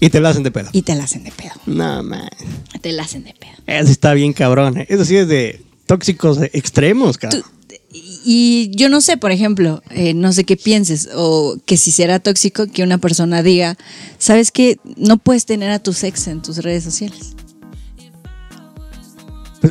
[0.00, 0.68] Y te lo hacen de pedo.
[0.72, 1.52] Y te la hacen de pedo.
[1.66, 2.28] No, man.
[2.80, 3.52] Te la hacen de pedo.
[3.66, 4.78] Eso está bien cabrón.
[4.78, 4.86] ¿eh?
[4.88, 7.42] Eso sí es de tóxicos extremos, cabrón.
[7.42, 7.48] Tú-
[8.26, 12.18] y yo no sé, por ejemplo, eh, no sé qué pienses, o que si será
[12.18, 13.76] tóxico que una persona diga,
[14.18, 14.78] ¿sabes qué?
[14.96, 17.34] No puedes tener a tus ex en tus redes sociales.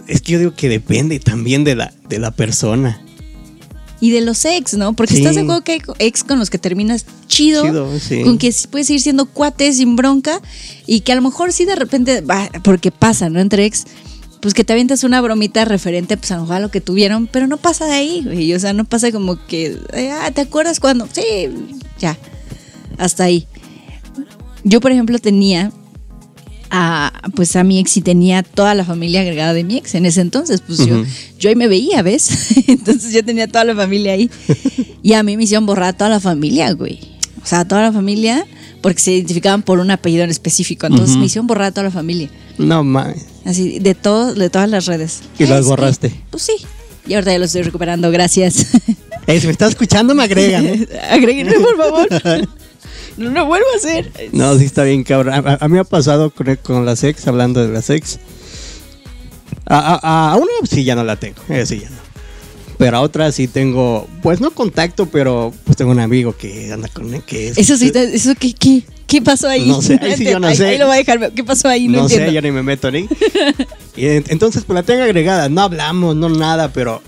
[0.08, 3.02] Es que yo digo que depende también de la, de la persona.
[4.02, 4.94] Y de los ex, ¿no?
[4.94, 5.20] Porque Sí.
[5.22, 8.22] estás de acuerdo que hay ex con los que terminas chido, Chido, sí.
[8.24, 10.42] con que puedes ir siendo cuates sin bronca,
[10.86, 13.39] y que a lo mejor sí de repente, va, porque pasa, ¿no?
[13.39, 13.86] Entre ex,
[14.42, 17.48] pues que te avientas una bromita referente, pues a lo a lo que tuvieron, pero
[17.48, 18.54] no pasa de ahí, güey.
[18.54, 21.08] O sea, no pasa como que, eh, ah, ¿te acuerdas cuando?
[21.13, 21.22] Sí,
[21.98, 22.18] ya,
[22.98, 23.48] hasta ahí.
[24.66, 25.72] Yo, por ejemplo, tenía
[26.75, 30.05] a, pues a mi ex y tenía toda la familia agregada de mi ex en
[30.07, 31.03] ese entonces, pues yo,
[31.39, 32.57] yo ahí me veía, ¿ves?
[32.67, 34.29] entonces yo tenía toda la familia ahí.
[35.03, 36.97] Y a mí me hicieron borrar a toda la familia, güey.
[37.43, 38.45] O sea, toda la familia,
[38.81, 40.88] porque se identificaban por un apellido en específico.
[40.88, 41.19] Entonces Ujú.
[41.19, 42.29] me hicieron borrar a toda la familia.
[42.57, 43.13] No, man.
[43.43, 45.19] Así, de todo, de todas las redes.
[45.38, 46.12] ¿Y las Es que- borraste?
[46.29, 46.53] pues sí.
[47.05, 48.65] Y ahorita ya lo estoy recuperando, gracias.
[49.27, 50.88] Eh, si me estás escuchando, me agregan.
[51.12, 52.07] Agréguenme, por favor.
[53.17, 54.12] No lo vuelvo a hacer.
[54.32, 55.34] No, sí está bien, cabrón.
[55.34, 58.19] A, a- mí me ha pasado con, con las ex, hablando de las ex.
[59.65, 61.95] A, a- a una sí ya no la tengo, eh, sí ya no.
[62.78, 66.88] Pero a otra sí tengo, pues no contacto, pero pues tengo un amigo que anda
[66.89, 69.67] con que es- Eso sí, te- eso qué, qué, qué pasó ahí.
[69.69, 70.67] No sé, ahí sí yo no Ahí- sé.
[70.67, 71.32] Ahí lo voy a dejar.
[71.34, 71.88] ¿Qué pasó ahí?
[71.88, 72.28] No, no entiendo.
[72.28, 73.08] sé, ya ni me meto ni.
[73.95, 77.02] y en- entonces pues la tengo agregada, no hablamos, no nada, pero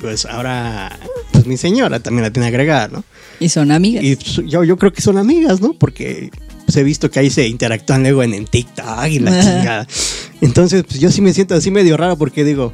[0.00, 0.96] pues ahora
[1.32, 3.04] pues mi señora también la tiene agregada, ¿no?
[3.40, 4.02] Y son amigas.
[4.04, 5.72] Y pues, yo, yo creo que son amigas, ¿no?
[5.72, 6.30] Porque
[6.66, 9.86] pues, he visto que ahí se interactúan luego en, en TikTok y la chingada.
[10.40, 12.72] Entonces, pues yo sí me siento así medio raro porque digo,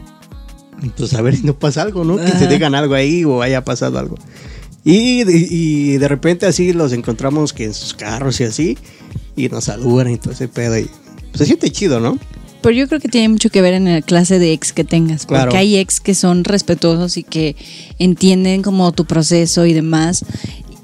[0.97, 2.17] pues a ver si no pasa algo, ¿no?
[2.17, 4.17] Que se digan algo ahí o haya pasado algo.
[4.85, 8.79] Y, y de repente así los encontramos que en sus carros y así,
[9.35, 10.79] y nos saludan y todo ese pedo.
[10.79, 10.85] Y
[11.31, 12.19] pues, se siente chido, ¿no?
[12.65, 15.27] Pero yo creo que tiene mucho que ver en la clase de ex que tengas.
[15.27, 15.57] Porque Claro.
[15.57, 17.55] hay ex que son respetuosos y que
[18.01, 20.25] entienden como tu proceso y demás.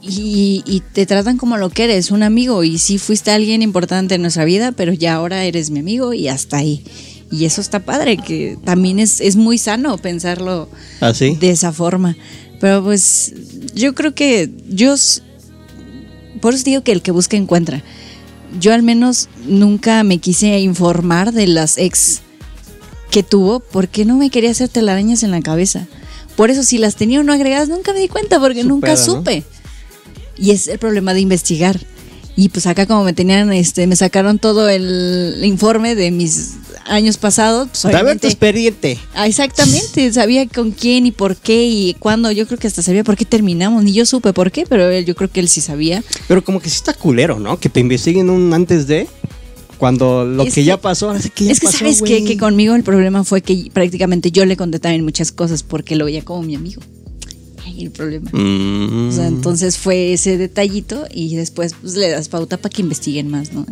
[0.03, 2.63] Y, y te tratan como lo que eres, un amigo.
[2.65, 6.29] Y sí fuiste alguien importante en nuestra vida, pero ya ahora eres mi amigo y
[6.29, 6.85] hasta ahí.
[7.33, 10.69] Y eso está padre, que también es, es muy sano pensarlo
[11.01, 11.37] Así.
[11.37, 12.17] de esa forma.
[12.61, 13.33] Pero pues
[13.75, 14.95] yo creo que yo,
[16.41, 17.83] por eso digo que el que busca encuentra.
[18.59, 22.23] Yo al menos nunca me quise informar de las ex
[23.11, 25.87] que tuvo porque no me quería hacer telarañas en la cabeza.
[26.37, 29.45] Por eso si las tenía o no agregadas nunca me di cuenta porque nunca supe.
[30.37, 31.79] Y es el problema de investigar.
[32.37, 36.55] Y pues acá como me tenían, este, me sacaron todo el informe de mis
[36.87, 38.99] años pasados, pues tu expediente.
[39.15, 42.31] Ah, exactamente, sabía con quién y por qué y cuándo.
[42.33, 43.85] Yo creo que hasta sabía por qué terminamos.
[43.85, 46.03] Ni yo supe por qué, pero él, yo creo que él sí sabía.
[46.29, 47.59] Pero como que sí está culero, ¿no?
[47.59, 49.07] Que te investiguen un antes de.
[49.79, 52.23] Cuando lo Es que, que- ya pasó, que ya es que pasó, sabes qué?
[52.23, 56.05] que conmigo el problema fue que prácticamente yo le conté también muchas cosas porque lo
[56.05, 56.83] veía como mi amigo.
[57.65, 58.31] Ahí el problema.
[58.33, 59.09] Mm.
[59.09, 63.29] O sea, entonces fue ese detallito y después pues, le das pauta para que investiguen
[63.29, 63.67] más, ¿no?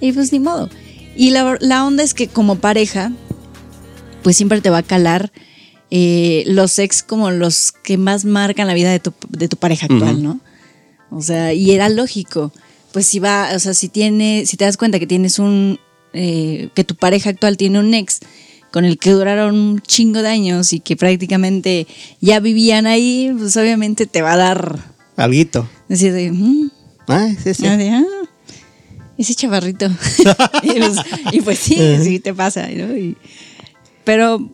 [0.00, 0.68] Y pues ni modo.
[1.16, 3.12] Y la, la onda es que como pareja,
[4.22, 5.32] pues siempre te va a calar
[5.90, 9.86] eh, los ex como los que más marcan la vida de tu, de tu pareja
[9.86, 10.22] actual.
[10.22, 10.40] ¿no?
[11.10, 12.50] O sea, y era lógico.
[12.92, 15.78] Pues si va, o sea, si tiene, si te das cuenta que tienes un,
[16.14, 18.20] eh, que tu pareja actual tiene un ex
[18.72, 21.86] con el que duraron un chingo de años y que prácticamente
[22.20, 24.78] ya vivían ahí, pues obviamente te va a dar,
[25.16, 25.68] Alguito.
[25.88, 26.70] decir, de, "Mm",
[27.08, 27.66] Ah, sí, sí.
[27.66, 28.04] Ah, de, "Ah,
[29.18, 29.86] ese chavarrito.
[30.62, 30.96] y, pues,
[31.32, 32.96] y pues sí, sí te pasa, ¿no?
[32.96, 33.16] Y-
[34.04, 34.52] pero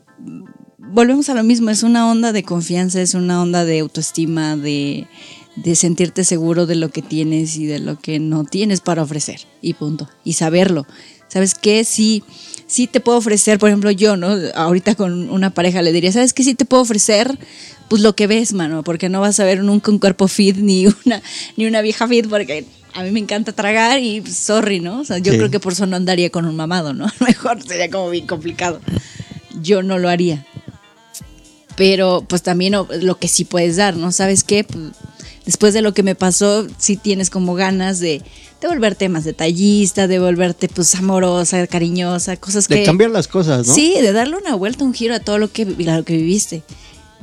[0.78, 5.06] volvemos a lo mismo, es una onda de confianza, es una onda de autoestima, de,
[5.56, 9.40] de sentirte seguro de lo que tienes y de lo que no tienes para ofrecer.
[9.62, 10.08] Y punto.
[10.24, 10.86] Y saberlo.
[11.28, 11.84] ¿Sabes qué?
[11.84, 12.22] Si,
[12.68, 14.28] sí te puedo ofrecer, por ejemplo, yo, ¿no?
[14.54, 16.44] Ahorita con una pareja le diría, ¿sabes qué?
[16.44, 17.36] Sí te puedo ofrecer,
[17.88, 20.86] pues lo que ves, mano, porque no vas a ver nunca un cuerpo fit ni
[20.86, 21.20] una,
[21.56, 25.00] ni una vieja fit, porque a mí me encanta tragar y pues, sorry, ¿no?
[25.00, 25.38] O sea, yo Sí.
[25.38, 27.06] creo que por eso no andaría con un mamado, ¿no?
[27.08, 28.80] A lo mejor sería como bien complicado.
[29.60, 30.46] Yo no lo haría.
[31.76, 34.10] Pero pues también lo que sí puedes dar, ¿no?
[34.12, 34.64] ¿Sabes qué?
[34.64, 34.84] Pues,
[35.48, 38.20] después de lo que me pasó, sí tienes como ganas de,
[38.60, 42.74] de volverte más detallista, de volverte pues amorosa, cariñosa, cosas que...
[42.74, 43.72] De cambiar las cosas, ¿no?
[43.72, 46.62] Sí, de darle una vuelta, un giro a todo lo que, a lo que viviste.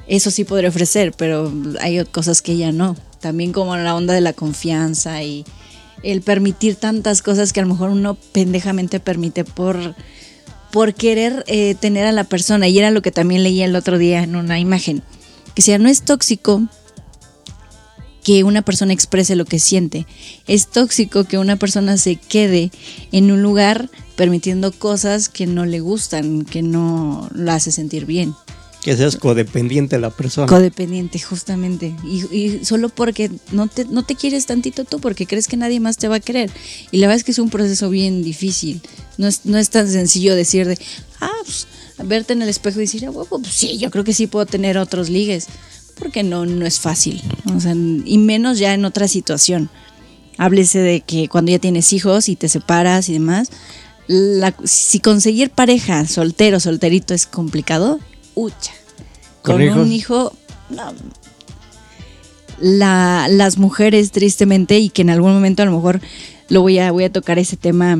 [0.07, 2.97] Eso sí podría ofrecer, pero hay cosas que ya no.
[3.19, 5.45] También como la onda de la confianza y
[6.01, 9.93] el permitir tantas cosas que a lo mejor uno pendejamente permite por,
[10.71, 12.67] por querer eh, tener a la persona.
[12.67, 15.03] Y era lo que también leía el otro día en una imagen.
[15.53, 16.63] Que sea, no es tóxico
[18.25, 20.07] que una persona exprese lo que siente.
[20.47, 22.71] Es tóxico que una persona se quede
[23.11, 28.33] en un lugar permitiendo cosas que no le gustan, que no la hace sentir bien.
[28.81, 30.47] Que seas codependiente de la persona.
[30.47, 31.95] Codependiente, justamente.
[32.03, 35.79] Y, y solo porque no te, no te quieres tantito tú, porque crees que nadie
[35.79, 36.49] más te va a querer.
[36.91, 38.81] Y la verdad es que es un proceso bien difícil.
[39.19, 40.79] No es, no es tan sencillo decir de,
[41.21, 41.67] ah, pues,
[42.03, 44.47] verte en el espejo y decir, ah, huevo, pues sí, yo creo que sí puedo
[44.47, 45.47] tener otros ligues.
[45.97, 47.21] Porque no, no es fácil.
[47.55, 49.69] O sea, y menos ya en otra situación.
[50.37, 53.49] Háblese de que cuando ya tienes hijos y te separas y demás,
[54.07, 57.99] la- si conseguir pareja soltero, solterito es complicado,
[58.35, 58.73] ucha.
[59.41, 60.33] ¿Con un hijo,
[60.69, 60.93] no.
[62.59, 66.01] La- las mujeres, tristemente, y que en algún momento a lo mejor
[66.49, 67.99] lo voy a, voy a tocar ese tema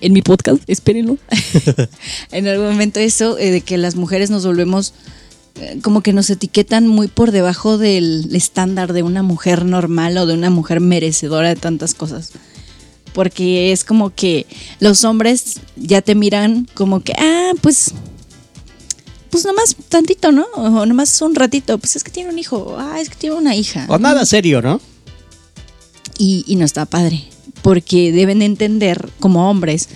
[0.00, 1.16] en mi podcast, espérenlo.
[2.32, 4.94] en algún momento eso, eh, de que las mujeres nos volvemos
[5.82, 10.34] como que nos etiquetan muy por debajo del estándar de una mujer normal o de
[10.34, 12.32] una mujer merecedora de tantas cosas.
[13.12, 14.46] Porque es como que
[14.80, 17.92] los hombres ya te miran como que, ah, pues,
[19.30, 20.46] pues nomás tantito, ¿no?
[20.54, 23.54] O nomás un ratito, pues es que tiene un hijo, ah, es que tiene una
[23.54, 23.86] hija.
[23.88, 24.80] O nada serio, ¿no?
[26.18, 27.24] Y, y no está padre,
[27.62, 29.88] porque deben entender como hombres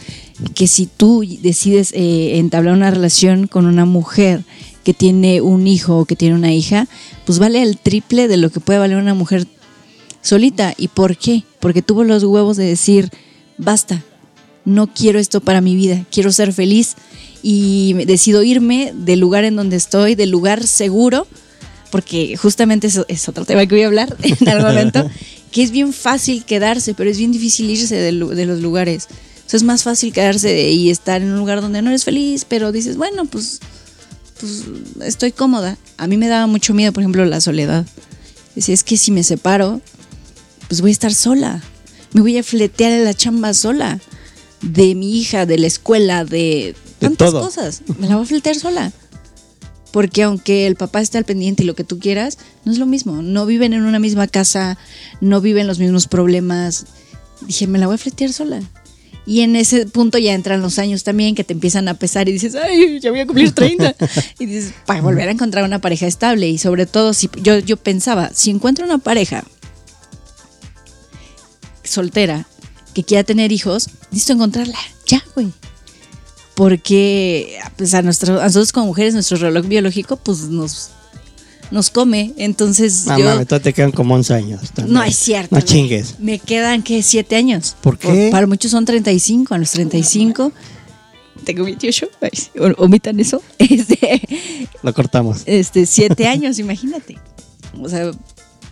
[0.54, 4.44] que si tú decides eh, entablar una relación con una mujer
[4.86, 6.86] que tiene un hijo o que tiene una hija,
[7.24, 9.44] pues vale el triple de lo que puede valer una mujer
[10.22, 10.74] solita.
[10.78, 11.42] ¿Y por qué?
[11.58, 13.10] Porque tuvo los huevos de decir,
[13.58, 14.04] basta,
[14.64, 16.94] no quiero esto para mi vida, quiero ser feliz
[17.42, 21.26] y decido irme del lugar en donde estoy, del lugar seguro,
[21.90, 25.10] porque justamente eso es otro tema que voy a hablar en algún momento,
[25.50, 29.08] que es bien fácil quedarse, pero es bien difícil irse de, los lugares.
[29.46, 32.70] Sea, es más fácil quedarse y estar en un lugar donde no eres feliz, pero
[32.70, 33.58] dices, bueno, pues,
[34.40, 34.64] pues
[35.02, 35.78] estoy cómoda.
[35.96, 37.86] A mí me daba mucho miedo, por ejemplo, la soledad.
[38.54, 39.80] Decía, es que si me separo,
[40.68, 41.62] pues voy a estar sola.
[42.12, 44.00] Me voy a fletear en la chamba sola.
[44.62, 47.82] De mi hija, de la escuela, de tantas cosas.
[47.98, 48.92] Me la voy a fletear sola.
[49.92, 52.86] Porque aunque el papá esté al pendiente y lo que tú quieras, no es lo
[52.86, 53.22] mismo.
[53.22, 54.78] No viven en una misma casa,
[55.20, 56.86] no viven los mismos problemas.
[57.42, 58.60] Dije, me la voy a fletear sola.
[59.26, 62.32] Y en ese punto ya entran los años también que te empiezan a pesar y
[62.32, 63.96] dices, ay, ya voy a cumplir 30.
[64.38, 66.48] y dices, para volver a encontrar una pareja estable.
[66.48, 69.44] Y sobre todo, si yo, yo pensaba, si encuentro una pareja
[71.82, 72.46] soltera
[72.94, 74.78] que quiera tener hijos, necesito encontrarla.
[75.06, 75.52] Ya, güey.
[76.54, 80.90] Porque pues a, nuestro, a nosotros como mujeres, nuestro reloj biológico, pues nos,
[81.70, 82.32] nos come.
[82.36, 83.44] Entonces No yo.
[83.46, 84.70] te quedan como 11 años.
[84.72, 84.94] también.
[84.94, 85.54] No es cierto.
[85.54, 86.16] No chingues.
[86.20, 87.02] Me quedan, ¿qué?
[87.02, 87.76] ¿Siete años?
[87.80, 88.28] ¿Por qué?
[88.30, 89.54] Para muchos son 35.
[89.54, 90.52] A los 35
[91.44, 92.08] tengo 28.
[92.20, 93.42] Ay, sí, o- Omitan eso.
[93.58, 94.20] Este,
[94.82, 95.42] Lo cortamos.
[95.46, 97.18] este, siete años, imagínate.
[97.80, 98.10] O sea,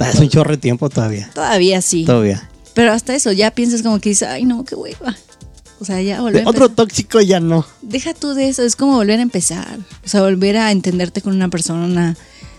[0.01, 1.31] Ah, Es un chorro de tiempo todavía.
[1.35, 2.05] todavía sí.
[2.05, 2.51] Todavía.
[2.75, 5.17] Pero hasta eso, ya piensas como que dices, ay, no, qué hueva.
[5.81, 7.65] O sea, ya volver Otro tóxico ya no.
[7.81, 9.79] Deja tú de eso, es como volver a empezar.
[10.05, 12.17] O sea, volver a entenderte con una persona.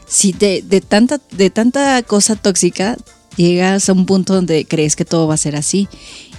[0.08, 2.98] Si de, de, tanta, de tanta cosa tóxica
[3.38, 5.88] llegas a un punto donde crees que todo va a ser así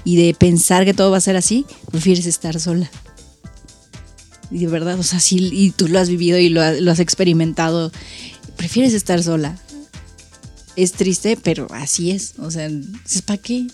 [0.05, 2.91] y de pensar que todo va a ser así, prefieres estar sola.
[4.51, 6.93] Y de verdad, o sea, sí, y tú lo has vivido y lo, ha- lo
[6.93, 7.91] has experimentado,
[8.57, 9.59] prefieres estar sola.
[10.77, 12.35] Es triste, pero así es.
[12.39, 12.71] O sea,
[13.25, 13.67] ¿para qué?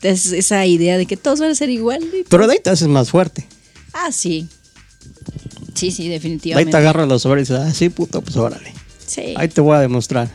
[0.00, 2.04] Te haces esa idea de que todos van a ser igual.
[2.28, 3.46] Pero de ahí te haces más fuerte.
[3.94, 4.46] Ah, sí.
[5.74, 6.70] Sí, sí, De ahí definitivamente.
[6.72, 8.74] te agarras los sobres y dices, ah, sí, puto, pues órale.
[9.08, 9.34] Sí.
[9.36, 10.30] Ahí te voy a demostrar.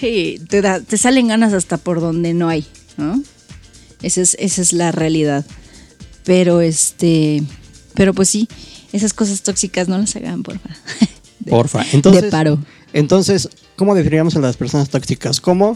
[0.00, 2.64] Sí, te, da- te salen ganas hasta por donde no hay,
[2.96, 3.22] ¿no?
[4.00, 5.44] Esa es, esa es la realidad.
[6.24, 7.42] Pero este,
[7.94, 8.48] pero pues sí,
[8.92, 10.70] esas cosas tóxicas no las hagan, porfa.
[11.40, 11.84] De- Porfa.
[11.92, 12.58] Entonces, de paro.
[12.92, 15.40] Entonces, ¿cómo definiríamos a las personas tóxicas?
[15.40, 15.74] ¿Como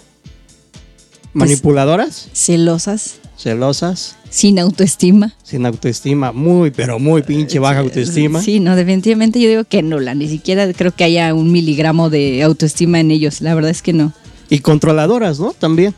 [1.33, 2.29] Pues manipuladoras?
[2.33, 5.35] Celosas, celosas, Sin autoestima.
[5.43, 8.43] sin autoestima, muy, pero muy pinche baja autoestima.
[8.43, 12.11] Sí, no, definitivamente yo digo que no, la ni siquiera creo que haya un miligramo
[12.11, 13.41] de autoestima en ellos.
[13.41, 14.13] La verdad es que no.
[14.51, 15.53] Y controladoras, ¿no?
[15.53, 15.95] También.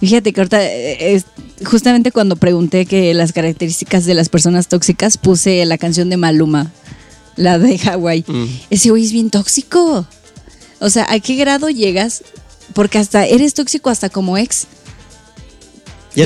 [0.00, 1.22] Fíjate que ahorita, eh,
[1.64, 6.70] justamente cuando pregunté que las características de las personas tóxicas, puse la canción de Maluma,
[7.36, 8.24] la de Hawái.
[8.26, 8.44] Mm.
[8.70, 10.06] Ese güey es bien tóxico.
[10.80, 12.22] O sea, ¿a qué grado llegas?
[12.74, 14.66] Porque hasta eres tóxico hasta como ex.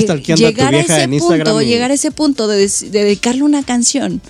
[0.01, 1.45] Ya tu llegar a vieja ese en Instagram.
[1.47, 4.21] punto, y- llegar a ese punto de, de dedicarle una canción.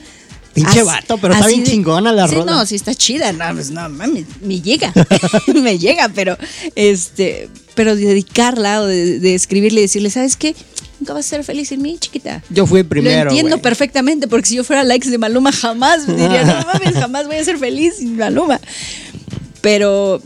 [0.54, 2.52] Pinche Así- vato, pero está bien de- chingona la sí, rola.
[2.52, 4.92] No, sí está chida, no, pues no mames, me llega,
[5.54, 6.36] me llega, pero
[6.74, 10.54] este, pero dedicarla o de, de escribirle y decirle, ¿sabes qué?
[11.00, 12.44] Nunca vas a ser feliz sin mí, chiquita.
[12.50, 13.24] Yo fui primero.
[13.24, 16.94] Lo entiendo perfectamente, porque si yo fuera la ex de Maluma, jamás diría, no mames,
[16.96, 18.60] jamás voy a ser feliz sin Maluma.
[19.62, 20.22] Pero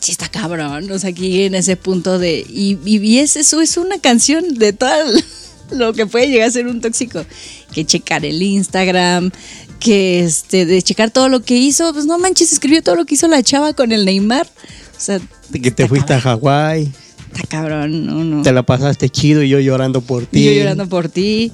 [0.00, 2.44] sí está cabrón, o sea, aquí en ese punto de.
[2.48, 4.90] Y, y, es eso, es una canción de todo
[5.70, 7.24] lo que puede llegar a ser un tóxico.
[7.72, 9.30] Que checar el Instagram,
[9.78, 13.14] que este, de checar todo lo que hizo, pues no manches, escribió todo lo que
[13.14, 14.46] hizo la chava con el Neymar.
[14.46, 15.20] O sea,
[15.50, 16.90] De que te fuiste a Hawái,
[17.32, 18.42] Está cabrón, no, no.
[18.42, 20.40] te la pasaste chido y yo llorando por ti.
[20.40, 21.52] Y yo llorando por ti.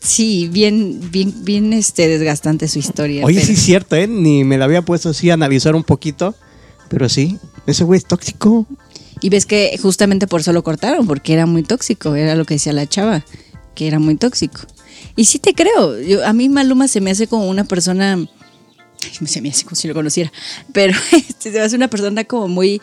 [0.00, 3.24] Sí, bien, bien, bien este, desgastante su historia.
[3.24, 4.06] Oye, pero- sí es cierto, ¿eh?
[4.06, 6.34] Ni me la había puesto así a analizar un poquito.
[6.90, 8.66] Pero sí, ese güey es tóxico.
[9.20, 12.54] Y ves que justamente por eso lo cortaron, porque era muy tóxico, era lo que
[12.54, 13.24] decía la chava,
[13.74, 14.60] que era muy tóxico.
[15.16, 19.26] Y sí te creo, yo, a mí Maluma se me hace como una persona, ay,
[19.26, 20.32] se me hace como si lo conociera,
[20.72, 22.82] pero este, se me hace una persona como muy,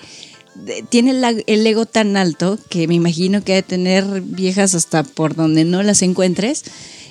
[0.89, 1.11] tiene
[1.45, 5.63] el ego tan alto que me imagino que ha de tener viejas hasta por donde
[5.65, 6.63] no las encuentres.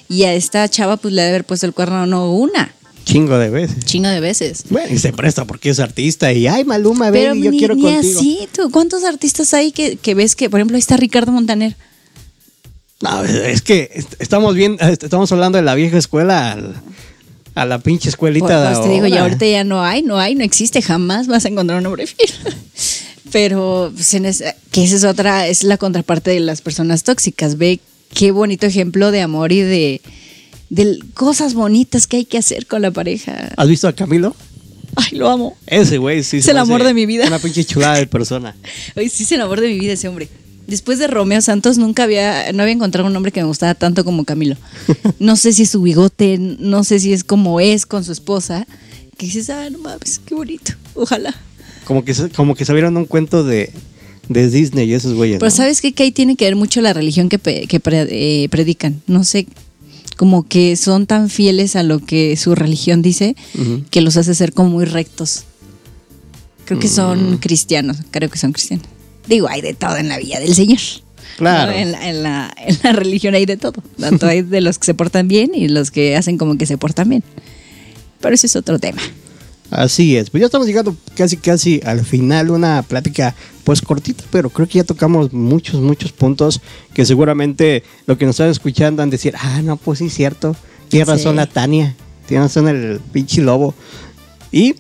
[0.09, 2.75] Y a esta chava pues le ha de haber puesto el cuerno no una,
[3.11, 3.85] Chingo de veces.
[3.85, 4.65] chingo de veces.
[4.71, 6.33] Bueno, y se presta porque es artista.
[6.33, 8.19] Y ay, Maluma, Pero baby, yo ni, quiero ni contigo.
[8.21, 11.77] así, tú, ¿cuántos artistas hay que, que ves que, por ejemplo, ahí está Ricardo Montaner?
[13.03, 16.75] No, es que est- estamos bien, est- estamos hablando de la vieja escuela al-
[17.55, 20.35] a la pinche escuelita Pues, de te digo, ya ahorita ya no hay, no hay,
[20.35, 22.31] no existe, jamás vas a encontrar un hombre fiel.
[23.33, 27.59] Pero, pues, en esa- que esa es otra, es la contraparte de las personas tóxicas.
[27.59, 27.81] Ve
[28.15, 30.01] qué bonito ejemplo de amor y de,
[30.71, 33.53] de cosas bonitas que hay que hacer con la pareja.
[33.57, 34.35] ¿Has visto a Camilo?
[34.97, 35.57] Ay, lo amo.
[35.67, 36.39] Ese güey sí.
[36.39, 37.27] Es el amor de mi vida.
[37.27, 38.57] Una pinche chulada de persona.
[38.97, 40.29] Ay, sí es el amor de mi vida ese hombre.
[40.67, 44.05] Después de Romeo Santos nunca había, no había encontrado un hombre que me gustara tanto
[44.05, 44.57] como Camilo.
[45.19, 48.67] No sé si es su bigote, no sé si es como es con su esposa,
[49.19, 51.35] que dices, ah, no mames, qué bonito, ojalá.
[51.85, 53.73] Como que, como que sabieron un cuento de,
[54.29, 55.39] de Disney y esos güeyes.
[55.41, 55.57] Pero ¿no?
[55.57, 55.93] sabes qué?
[55.93, 58.07] que ahí tiene que ver mucho la religión que, pe- que pre-
[58.45, 59.03] eh, predican.
[59.09, 59.47] No sé,
[60.21, 63.37] como que son tan fieles a lo que su religión dice
[63.91, 65.45] que los hace ser como muy rectos.
[66.67, 66.91] Creo que Mm.
[66.91, 68.85] son cristianos, creo que son cristianos.
[69.27, 70.79] Digo, hay de todo en la vida del Señor.
[71.39, 71.73] Claro.
[71.73, 71.79] ¿no?
[71.79, 73.83] En, la, en, la, en la religión hay de todo.
[73.99, 76.77] Tanto hay de los que se portan bien y los que hacen como que se
[76.77, 77.25] portan bien.
[78.21, 79.01] Pero ese es otro tema.
[79.71, 80.31] Así es.
[80.31, 82.51] Pues ya estamos llegando casi, casi al final.
[82.51, 86.61] Una plática, pues cortita, pero creo que ya tocamos muchos, muchos puntos
[86.93, 90.15] que seguramente lo que nos están escuchando han de decir, ah, no, pues sí, es
[90.15, 90.57] cierto.
[90.89, 91.11] Tiene Sí.
[91.13, 91.95] razón la Tania.
[92.27, 93.75] Tiene razón el pinche lobo.
[94.53, 94.75] Y,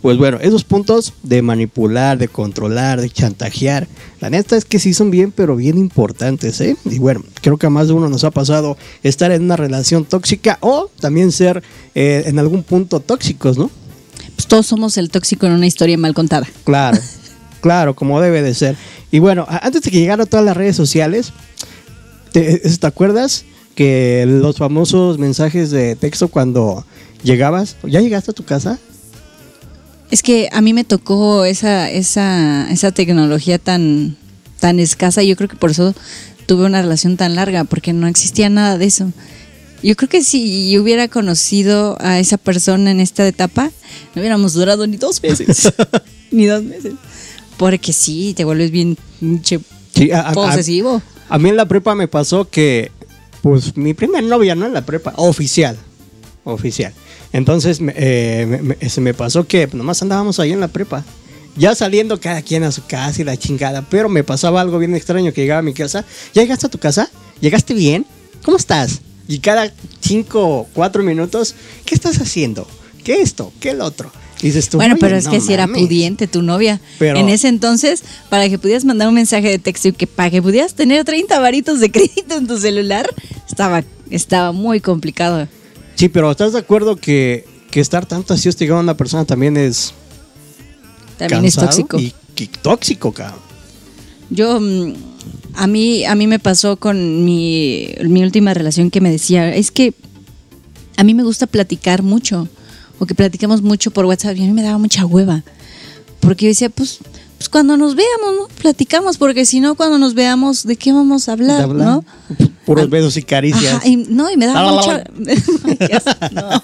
[0.00, 3.86] pues bueno, esos puntos de manipular, de controlar, de chantajear,
[4.20, 6.76] la neta es que sí son bien, pero bien importantes, ¿eh?
[6.84, 10.04] Y bueno, creo que a más de uno nos ha pasado estar en una relación
[10.04, 11.62] tóxica o también ser
[11.94, 13.70] eh, en algún punto tóxicos, ¿no?
[14.34, 16.46] Pues todos somos el tóxico en una historia mal contada.
[16.64, 16.98] Claro,
[17.60, 18.76] claro, como debe de ser.
[19.10, 21.32] Y bueno, antes de que llegaran todas las redes sociales,
[22.32, 23.44] ¿te, te acuerdas
[23.74, 26.84] que los famosos mensajes de texto cuando
[27.22, 28.78] llegabas, ¿ya llegaste a tu casa?
[30.10, 34.16] Es que a mí me tocó esa, esa, esa tecnología tan,
[34.60, 35.22] tan escasa.
[35.22, 35.94] Yo creo que por eso
[36.46, 39.10] tuve una relación tan larga, porque no existía nada de eso.
[39.82, 43.70] Yo creo que si yo hubiera conocido a esa persona en esta etapa,
[44.14, 45.72] no hubiéramos durado ni dos meses.
[46.30, 46.94] ni dos meses.
[47.56, 48.96] Porque sí, te vuelves bien
[49.94, 51.02] Sí, a- posesivo.
[51.28, 52.90] A mí en la prepa me pasó que,
[53.42, 54.66] pues, mi primer novia, ¿no?
[54.66, 55.76] En la prepa, oficial,
[56.44, 56.92] oficial.
[57.32, 61.04] Entonces, me- eh, me- me- se me pasó que nomás andábamos ahí en la prepa.
[61.56, 64.94] Ya saliendo cada quien a su casa y la chingada, pero me pasaba algo bien
[64.94, 66.04] extraño que llegaba a mi casa.
[66.34, 67.10] ¿Ya llegaste a tu casa?
[67.40, 68.06] ¿Llegaste bien?
[68.44, 69.00] ¿Cómo estás?
[69.32, 69.72] Y cada
[70.02, 71.54] cinco o cuatro minutos,
[71.86, 72.68] ¿qué estás haciendo?
[73.02, 73.50] ¿Qué esto?
[73.60, 74.12] ¿Qué el otro?
[74.42, 75.84] Y dices tú, Bueno, "Oye, pero es no que si era mames".
[75.84, 76.82] pudiente tu novia.
[76.98, 80.30] Pero- en ese entonces, para que pudieras mandar un mensaje de texto y que para
[80.30, 83.08] que pudieras tener 30 varitos de crédito en tu celular,
[83.48, 85.48] estaba, estaba muy complicado.
[85.94, 89.56] Sí, pero ¿estás de acuerdo que, que estar tanto así hostigando a una persona también
[89.56, 89.94] es
[91.16, 91.98] También es tóxico.
[91.98, 93.40] Y, y tóxico, cabrón.
[94.28, 94.92] Yo, mm,
[95.54, 99.70] A mí, a mí me pasó con mi, mi última relación que me decía, es
[99.70, 99.94] que
[100.96, 102.48] a mí me gusta platicar mucho,
[102.98, 105.42] o que platicamos mucho por WhatsApp, y a mí me daba mucha hueva.
[106.20, 106.98] Porque yo decía, pues,
[107.36, 108.48] pues cuando nos veamos, ¿no?
[108.60, 111.86] Platicamos, porque si no, cuando nos veamos, ¿de qué vamos a hablar, ¿De hablar?
[111.86, 112.04] no?
[112.64, 113.74] Puros Ah, besos y caricias.
[113.74, 115.04] Ajá, y, no, y me daba La, mucha.
[116.32, 116.62] No,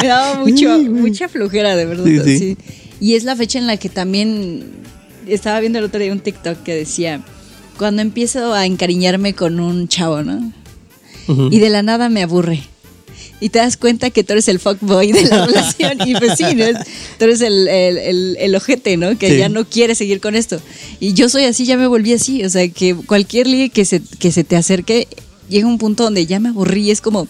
[0.00, 2.04] me daba mucho, mucha flojera, de verdad.
[2.04, 2.38] Sí, sí.
[2.38, 2.56] sí.
[3.00, 4.64] Y es la fecha en la que también
[5.26, 7.20] estaba viendo el otro día un TikTok que decía:
[7.78, 10.52] Cuando empiezo a encariñarme con un chavo, ¿no?
[11.28, 11.48] Ujú.
[11.50, 12.62] Y de la nada me aburre.
[13.40, 15.98] Y te das cuenta que tú eres el fuckboy de la relación.
[16.06, 16.64] Y pues sí, ¿no?
[17.18, 19.18] tú eres el, el, el- el ojete, ¿no?
[19.18, 19.38] Que Sí.
[19.38, 20.60] ya no quiere seguir con esto.
[21.00, 22.44] Y yo soy así, ya me volví así.
[22.44, 25.08] O sea, que cualquier ligue que se, que se te acerque,
[25.48, 27.26] llega un punto donde ya me aburrí y es como,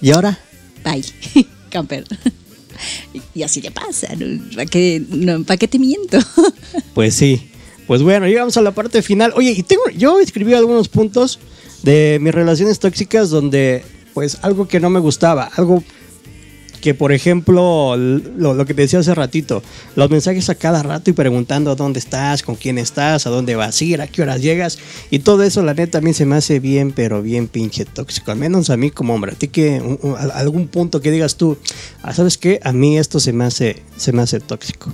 [0.00, 0.38] ¿Y ahora?
[0.84, 1.04] bye,
[1.70, 2.04] camper.
[3.34, 4.42] Y así le pasa, ¿no?
[4.54, 6.18] ¿Para qué, no, ¿para qué te miento?
[6.94, 7.40] Pues sí.
[7.86, 9.32] Pues bueno, llegamos a la parte final.
[9.36, 11.38] Oye, y tengo, yo escribí algunos puntos
[11.82, 15.82] de mis relaciones tóxicas donde, pues, algo que no me gustaba, algo
[16.82, 19.62] que, por ejemplo, lo, que te decía hace ratito,
[19.94, 23.80] los mensajes a cada rato y preguntando dónde estás, con quién estás, a dónde vas
[23.80, 24.78] a ir, a qué horas llegas,
[25.08, 28.32] y todo eso, la neta, a mí se me hace bien, pero bien pinche tóxico,
[28.32, 29.80] al menos a mí como hombre, a ti que
[30.34, 31.56] algún punto que digas tú,
[32.02, 32.58] "Ah, ¿sabes qué?
[32.64, 34.92] A mí esto se me hace, se me hace tóxico.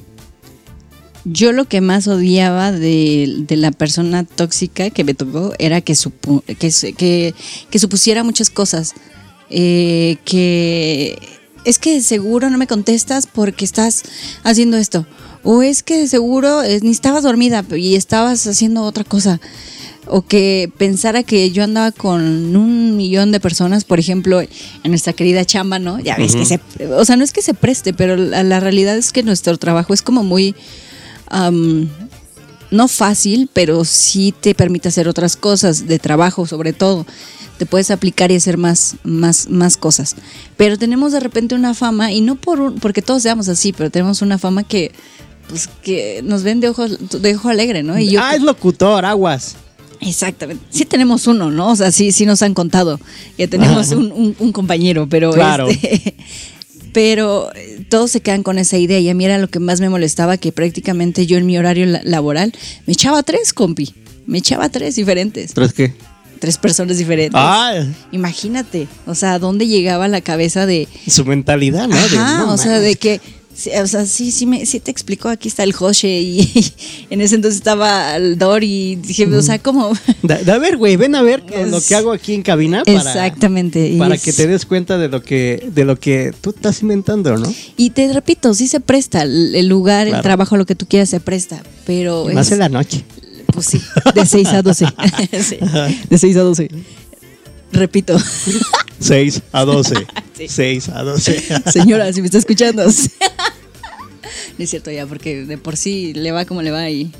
[1.31, 5.95] Yo lo que más odiaba de, de la persona tóxica que me tocó era que,
[5.95, 7.35] supu- que, que,
[7.71, 8.95] que supusiera muchas cosas.
[9.51, 11.19] Eh, que
[11.65, 14.03] es que seguro no me contestas porque estás
[14.45, 15.07] haciendo esto.
[15.43, 19.41] O es que seguro eh, ni estabas dormida y estabas haciendo otra cosa.
[20.07, 24.49] O que pensara que yo andaba con un millón de personas, por ejemplo, en
[24.85, 25.99] nuestra querida chamba, ¿no?
[26.01, 26.61] Ya ves que se.
[26.95, 29.93] O sea, no es que se preste, pero la, la realidad es que nuestro trabajo
[29.93, 30.55] es como muy
[32.71, 37.07] no fácil, pero sí te permite hacer otras cosas de trabajo, sobre todo.
[37.59, 40.15] Te puedes aplicar y hacer más, más, más cosas.
[40.57, 43.91] Pero tenemos de repente una fama, y no por un- porque todos seamos así, pero
[43.91, 44.93] tenemos una fama que,
[45.49, 47.99] pues, que nos ven de ojo, de ojo alegre, ¿no?
[47.99, 49.57] Y yo, ah, es locutor, aguas.
[50.01, 50.65] Exactamente.
[50.71, 51.71] Sí tenemos uno, ¿no?
[51.73, 53.01] O sea, sí, sí nos han contado
[53.37, 55.67] que tenemos un, un- un compañero, pero Claro.
[55.69, 56.15] este,
[56.93, 59.81] pero eh, todos se quedan con esa idea y a mí era lo que más
[59.81, 62.53] me molestaba que prácticamente yo en mi horario la- laboral
[62.87, 63.95] me echaba tres, compi.
[64.27, 65.95] Me echaba tres diferentes, ¿Tres qué?
[66.39, 67.33] tres personas diferentes.
[67.43, 67.73] Ah,
[68.13, 71.97] Imagínate, o sea, ¿a dónde llegaba la cabeza de su mentalidad, ¿no?
[71.97, 73.21] De, no o sea, de que,
[73.59, 76.73] sí, o sea, sí, sí, me, sí te explicó, aquí está el Joshe y,
[77.11, 79.93] en ese entonces estaba el Dor y dije, o sea, como...
[80.23, 82.97] Da- da- a ver, güey, ven a ver lo que hago aquí en cabina para,
[82.99, 83.97] Exactamente.
[83.99, 87.37] para es- que te des cuenta de lo que de lo que tú estás inventando,
[87.37, 87.53] ¿no?
[87.77, 91.19] Y te repito, sí se presta, el lugar, el trabajo, lo que tú quieras se
[91.21, 92.31] presta, pero...
[92.31, 93.05] Y Más es- en la noche.
[93.53, 93.81] Pues sí,
[94.15, 94.87] de 6 a 12.
[95.43, 95.59] Sí,
[96.11, 96.69] de 6 a 12.
[97.73, 98.17] Repito,
[99.01, 99.95] 6 a 12.
[100.37, 100.49] Sí.
[100.49, 101.43] 6 a 12.
[101.73, 102.85] señora, si me está escuchando.
[104.59, 107.11] No es cierto ya, porque de por sí le va como le va y,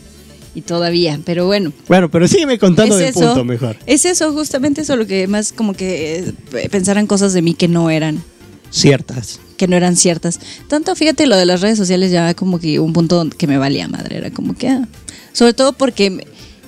[0.55, 1.73] y todavía, pero bueno.
[1.89, 3.77] bueno, pero sígueme contando es eso, punto mejor.
[3.87, 7.69] Es eso, justamente eso, lo que más como que eh, pensaran cosas de mí que
[7.69, 8.23] no eran,
[8.71, 9.41] Ciertas.
[9.57, 10.41] que no eran ciertas.
[10.69, 13.89] Tanto, fíjate, lo de las redes sociales ya como que un punto que me valía
[13.89, 14.87] madre, era como que, ah,
[15.33, 16.11] sobre todo porque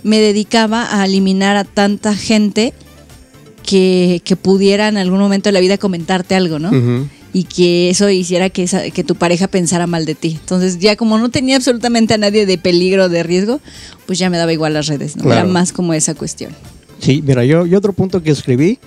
[0.02, 2.72] me- dedicaba a eliminar a tanta gente
[3.62, 6.68] que, que pudiera en algún momento de la vida comentarte algo, ¿no?
[6.70, 7.08] Ujú.
[7.32, 10.38] Y que eso hiciera que, esa- que tu pareja pensara mal de ti.
[10.40, 13.60] Entonces ya como no tenía absolutamente a nadie de peligro, de riesgo,
[14.06, 15.22] pues ya me daba igual las redes, ¿no?
[15.24, 15.40] Claro.
[15.42, 16.52] Era más como esa cuestión.
[17.00, 18.78] Sí, mira, yo, otro punto que escribí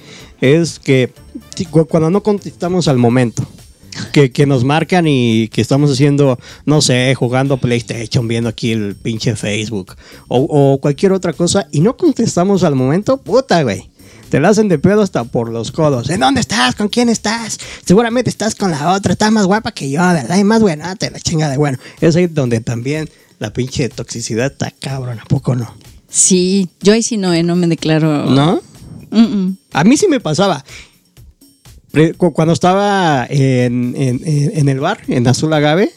[0.41, 1.11] es que
[1.89, 3.43] cuando no contestamos al momento,
[4.11, 8.95] que, que nos marcan y que estamos haciendo, no sé, jugando PlayStation, viendo aquí el
[8.95, 9.95] pinche Facebook
[10.27, 10.39] o,
[10.73, 13.89] o cualquier otra cosa y no contestamos al momento, puta, güey.
[14.33, 16.09] Te la hacen de pedo hasta por los codos.
[16.09, 16.73] ¿En dónde estás?
[16.73, 17.59] ¿Con quién estás?
[17.85, 19.13] Seguramente estás con la otra.
[19.13, 20.39] Está más guapa que yo, ¿verdad?
[20.39, 20.95] Y más buena.
[20.95, 21.55] Te la chingada.
[21.55, 23.07] Bueno, es ahí donde también
[23.37, 25.19] la pinche toxicidad está cabrón.
[25.19, 25.71] ¿A poco no?
[26.09, 27.43] Sí, yo ahí sí no, ¿eh?
[27.43, 28.25] no me declaro.
[28.25, 28.59] ¿No?
[29.11, 29.57] Mm, mm.
[29.73, 30.65] A mí sí me pasaba.
[32.17, 35.91] Cuando estaba en, en- en- en el bar, en Azul Agave,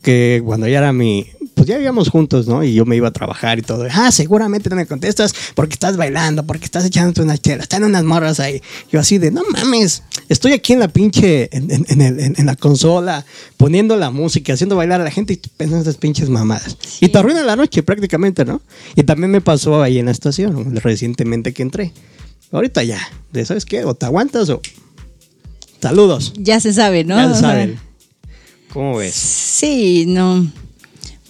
[0.00, 1.26] que cuando ya era mi.
[1.60, 2.64] Pues ya vivíamos juntos, ¿no?
[2.64, 3.86] Y yo me iba a trabajar y todo.
[3.92, 8.02] Ah, seguramente no me contestas porque estás bailando, porque estás echándote unas chelas, están unas
[8.02, 8.62] morras ahí.
[8.90, 12.34] Yo así de, no mames, estoy aquí en la pinche, en, en- en el- en-
[12.38, 13.26] en la consola,
[13.58, 16.78] poniendo la música, haciendo bailar a la gente y pensando esas pinches mamadas.
[17.02, 18.62] Y te arruina la noche prácticamente, ¿no?
[18.96, 21.92] Y también me pasó ahí en la estación, recientemente que entré.
[22.52, 23.00] Ahorita ya,
[23.32, 24.62] de sabes qué, o te aguantas o
[25.82, 26.32] saludos.
[26.38, 27.16] Ya se sabe, ¿no?
[27.16, 27.78] ya se saben.
[28.72, 29.14] ¿Cómo ves?
[29.14, 30.50] Sí, no.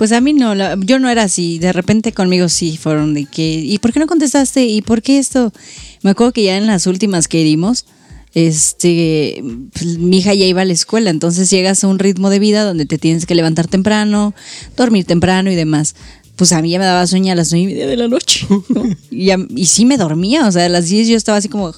[0.00, 1.58] Pues a mí no, la- yo no era así.
[1.58, 4.64] De repente conmigo sí fueron de que, ¿y por qué no contestaste?
[4.64, 5.52] ¿Y por qué esto?
[6.00, 7.84] Me acuerdo que ya en las últimas que dimos,
[8.32, 9.44] este,
[9.74, 12.64] pues, mi hija ya iba a la escuela, entonces llegas a un ritmo de vida
[12.64, 14.34] donde te tienes que levantar temprano,
[14.74, 15.94] dormir temprano y demás.
[16.36, 18.46] Pues a mí ya me daba sueño a las nueve y media de la noche.
[18.48, 18.64] ¿no?
[19.10, 21.74] Y, ya- y sí me dormía, o sea, a las 10 yo estaba así como...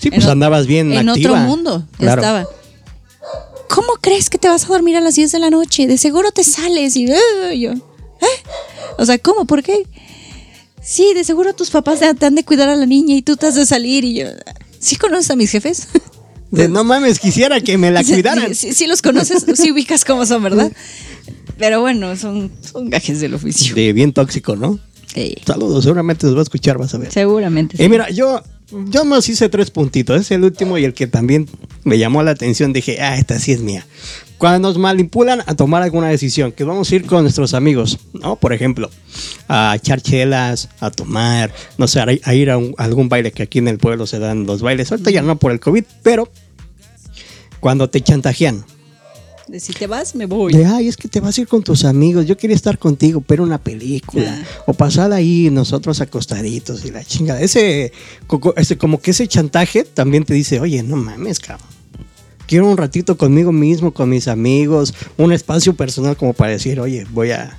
[0.00, 1.30] Sí, pues en andabas bien En activa.
[1.32, 2.20] otro mundo Claro.
[2.20, 2.46] estaba.
[3.68, 5.86] ¿Cómo crees que te vas a dormir a las 10 de la noche?
[5.86, 7.14] De seguro te sales y yo.
[7.14, 8.26] ¿eh?
[8.98, 9.46] O sea, ¿cómo?
[9.46, 9.86] ¿Por qué?
[10.82, 13.36] Sí, de seguro tus papás te te han de cuidar a la niña y tú
[13.36, 14.26] te has de salir y yo.
[14.78, 15.88] ¿Sí conoces a mis jefes?
[16.50, 18.54] De, no mames, quisiera que me la cuidaran.
[18.54, 20.70] Sí, sí los conoces, sí ubicas cómo son, ¿verdad?
[21.58, 23.74] Pero bueno, son, son gajes del oficio.
[23.74, 24.78] De bien tóxico, ¿no?
[25.06, 27.10] Sí, Saludos, seguramente los va a escuchar, vas a ver.
[27.12, 27.76] seguramente.
[27.78, 27.88] Y sí.
[27.88, 28.42] mira, yo,
[28.90, 30.20] yo nos hice tres puntitos.
[30.20, 31.48] Es el último y el que también
[31.84, 32.72] me llamó la atención.
[32.72, 33.86] Dije, ah, esta sí es mía.
[34.38, 38.36] Cuando nos manipulan a tomar alguna decisión, que vamos a ir con nuestros amigos, ¿no?
[38.36, 38.90] Por ejemplo,
[39.48, 43.32] a echar chelas, a tomar, no sé, a, a ir a, un- a algún baile
[43.32, 44.90] que aquí en el pueblo se dan los bailes.
[44.92, 46.28] Ahorita ya no por el COVID, pero
[47.60, 48.64] cuando te chantajean.
[49.48, 50.52] De si te vas, me voy.
[50.52, 52.26] De, ay, es que te vas a ir con tus amigos.
[52.26, 54.40] Yo quería estar contigo, pero una película.
[54.42, 54.62] Ah.
[54.66, 57.40] O pasar ahí nosotros acostaditos y la chingada.
[57.40, 57.92] Ese,
[58.26, 61.68] coco- ese, como que ese chantaje también te dice, oye, no mames, cabrón.
[62.48, 67.04] Quiero un ratito conmigo mismo, con mis amigos, un espacio personal como para decir, oye,
[67.12, 67.56] voy a,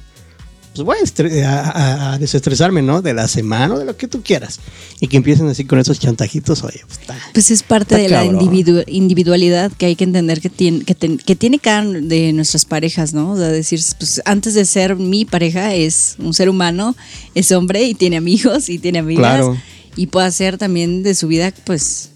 [0.77, 3.01] pues voy a, estre- a- a- a desestresarme, ¿no?
[3.01, 4.59] De la semana o de lo que tú quieras.
[4.99, 7.17] Y que empiecen así con esos chantajitos, oye, pues está.
[7.33, 11.17] Pues es parte de la individu- individualidad que hay que entender que tiene, que, ten-
[11.17, 13.31] que tiene cada de nuestras parejas, ¿no?
[13.31, 16.95] O sea, decir, pues antes de ser mi pareja es un ser humano,
[17.35, 19.19] es hombre y tiene amigos y tiene amigas.
[19.19, 19.57] Claro.
[19.95, 22.09] Y puede hacer también de su vida, pues,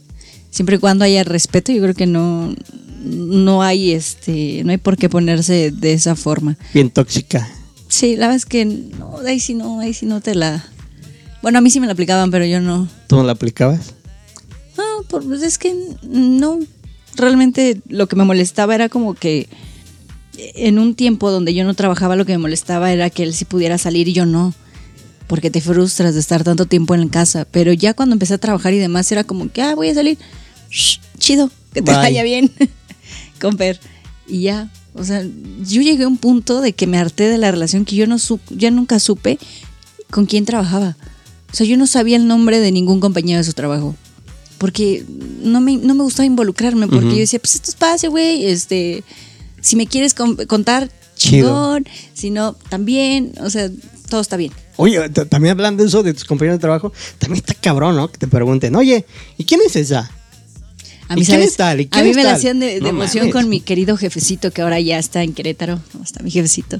[0.51, 2.53] siempre y cuando haya respeto, yo creo que no,
[3.03, 6.57] no hay este, no hay por qué ponerse de esa forma.
[6.73, 7.49] Bien tóxica.
[7.91, 10.63] Sí, la verdad es que no, ahí sí no, ahí sí no te la.
[11.41, 12.87] Bueno, a mí sí me la aplicaban, pero yo no.
[13.07, 13.93] ¿Tú no la aplicabas?
[14.77, 16.59] No, pues es que no.
[17.17, 19.49] Realmente lo que me molestaba era como que
[20.37, 23.43] en un tiempo donde yo no trabajaba, lo que me molestaba era que él sí
[23.43, 24.53] pudiera salir y yo no.
[25.27, 27.45] Porque te frustras de estar tanto tiempo en casa.
[27.51, 30.17] Pero ya cuando empecé a trabajar y demás, era como que, ah, voy a salir.
[30.69, 32.01] Shh, chido, que te Bye.
[32.01, 32.49] vaya bien.
[33.41, 33.81] Con Fer.
[34.27, 34.71] Y ya.
[34.93, 37.95] O sea, yo llegué a un punto de que me harté de la relación que
[37.95, 39.39] yo no su ya nunca supe
[40.09, 40.97] con quién trabajaba.
[41.51, 43.95] O sea, yo no sabía el nombre de ningún compañero de su trabajo.
[44.57, 45.03] Porque
[45.41, 49.03] no me, no me gustaba involucrarme, porque yo decía, pues esto es espacio, güey, este,
[49.59, 51.47] si me quieres con- contar, Chido.
[51.47, 53.71] chingón, si no, también, o sea,
[54.07, 54.51] todo está bien.
[54.77, 58.07] Oye, también hablando de eso de tus compañeros de trabajo, también está cabrón, ¿no?
[58.11, 59.05] Que te pregunten, oye,
[59.37, 60.11] ¿y quién es esa?
[61.11, 61.81] A ¿Y mí, es tal?
[61.81, 63.33] ¿Y a mí me la hacían de, de No emoción mames.
[63.33, 65.81] con mi querido jefecito que ahora ya está en Querétaro.
[65.93, 66.79] No, está mi jefecito.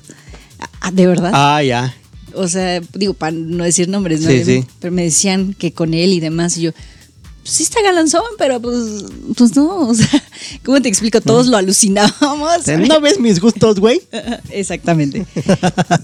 [0.79, 1.31] Ah, de verdad.
[1.33, 1.93] Ah, ya.
[2.33, 4.29] O sea, digo, para no decir nombres, ¿no?
[4.29, 4.63] Sí, sí.
[4.79, 6.55] Pero me decían que con él y demás.
[6.57, 9.03] Y yo, pues sí está galanzón, pero pues,
[9.35, 9.89] pues no.
[9.89, 10.07] O sea,
[10.63, 11.19] ¿cómo te explico?
[11.19, 12.67] Todos lo alucinábamos.
[12.69, 14.01] Eh, ¿No ves mis gustos, güey?
[14.49, 15.25] Exactamente.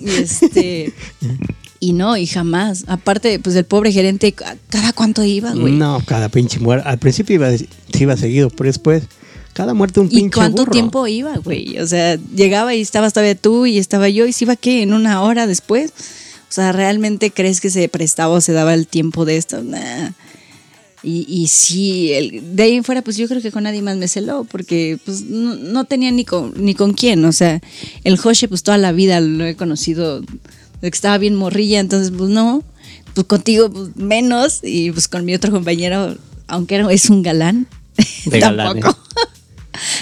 [0.01, 0.93] Y este.
[1.79, 2.85] Y no, y jamás.
[2.87, 5.73] Aparte, pues el pobre gerente, ¿cada cuánto iba, güey?
[5.73, 6.87] No, cada pinche muerte.
[6.89, 7.49] Al principio iba,
[7.99, 9.03] iba seguido, pero después,
[9.53, 10.71] cada muerte un ¿Y pinche cuánto burro.
[10.71, 11.77] tiempo iba, güey?
[11.79, 14.93] O sea, llegaba y estabas todavía tú y estaba yo y se iba qué, en
[14.93, 15.91] una hora después.
[16.49, 19.61] O sea, ¿realmente crees que se prestaba o se daba el tiempo de esto?
[19.63, 20.11] Nah.
[21.03, 23.97] Y, y sí, el- de ahí en fuera, pues yo creo que con nadie más
[23.97, 27.23] me celó, porque pues no, no tenía ni con, ni con quién.
[27.25, 27.61] O sea,
[28.03, 30.23] el Joshe, pues toda la vida lo he conocido,
[30.81, 32.63] estaba bien morrilla, entonces pues no.
[33.13, 34.59] Pues contigo, pues menos.
[34.63, 36.15] Y pues con mi otro compañero,
[36.47, 37.67] aunque era, es un galán,
[38.25, 38.99] De galán, tampoco.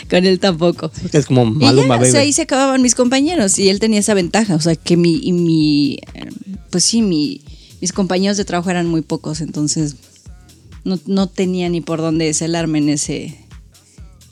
[0.10, 0.92] con él tampoco.
[1.12, 2.18] Es como Y ya, Maluma, o sea, baby.
[2.18, 5.32] ahí se acababan mis compañeros y él tenía esa ventaja, o sea, que mi, y
[5.32, 6.30] mi eh,
[6.70, 7.42] pues sí, mi,
[7.82, 9.96] mis compañeros de trabajo eran muy pocos, entonces
[10.84, 13.38] no, no tenía ni por dónde celarme en ese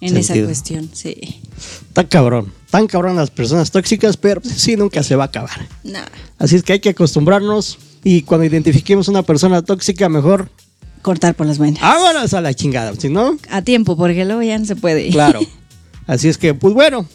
[0.01, 1.15] en esa cuestión, sí.
[1.93, 2.51] Tan cabrón.
[2.69, 5.67] Tan cabrón las personas tóxicas, pero pues, sí, nunca se va a acabar.
[5.83, 6.09] Nada.
[6.39, 10.49] Así es que hay que acostumbrarnos y cuando identifiquemos una persona tóxica, mejor
[11.03, 11.81] Cortar por las buenas.
[11.81, 12.93] vámonos a la chingada.
[12.97, 15.09] Si no, A tiempo, porque luego ya no se puede.
[15.09, 15.41] Claro.
[16.07, 17.05] Así es que, pues bueno,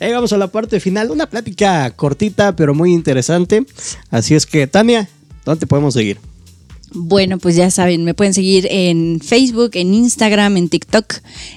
[0.00, 1.10] ahí vamos a la parte final.
[1.10, 3.66] Una plática cortita, pero muy interesante.
[4.10, 5.08] Así es que, Tania,
[5.44, 6.18] ¿dónde podemos seguir?
[6.94, 11.14] Bueno, pues ya saben, me pueden seguir en Facebook, en Instagram, en TikTok,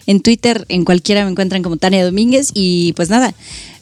[0.07, 2.51] en Twitter, en cualquiera me encuentran como Tania Domínguez.
[2.53, 3.33] Y pues nada,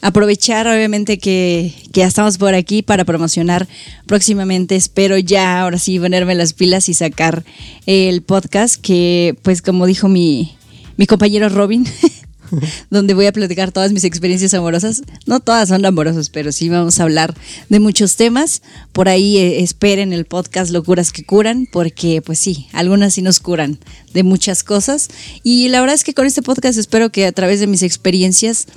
[0.02, 3.68] aprovechar obviamente que, que ya estamos por aquí para promocionar
[4.08, 7.44] próximamente, espero ya ahora sí ponerme las pilas y sacar
[7.86, 10.56] el podcast que pues como dijo mi,
[10.98, 11.86] mi compañero Robin,
[12.90, 15.02] donde voy a platicar todas mis experiencias amorosas.
[15.26, 17.34] No todas son amorosas, pero sí vamos a hablar
[17.70, 18.62] de muchos temas.
[18.92, 23.40] Por ahí eh, esperen el podcast Locuras que curan, porque pues sí, algunas sí nos
[23.40, 23.80] curan
[24.14, 25.10] de muchas cosas.
[25.44, 28.68] Y la verdad es que con este podcast espero que a través de mis experiencias,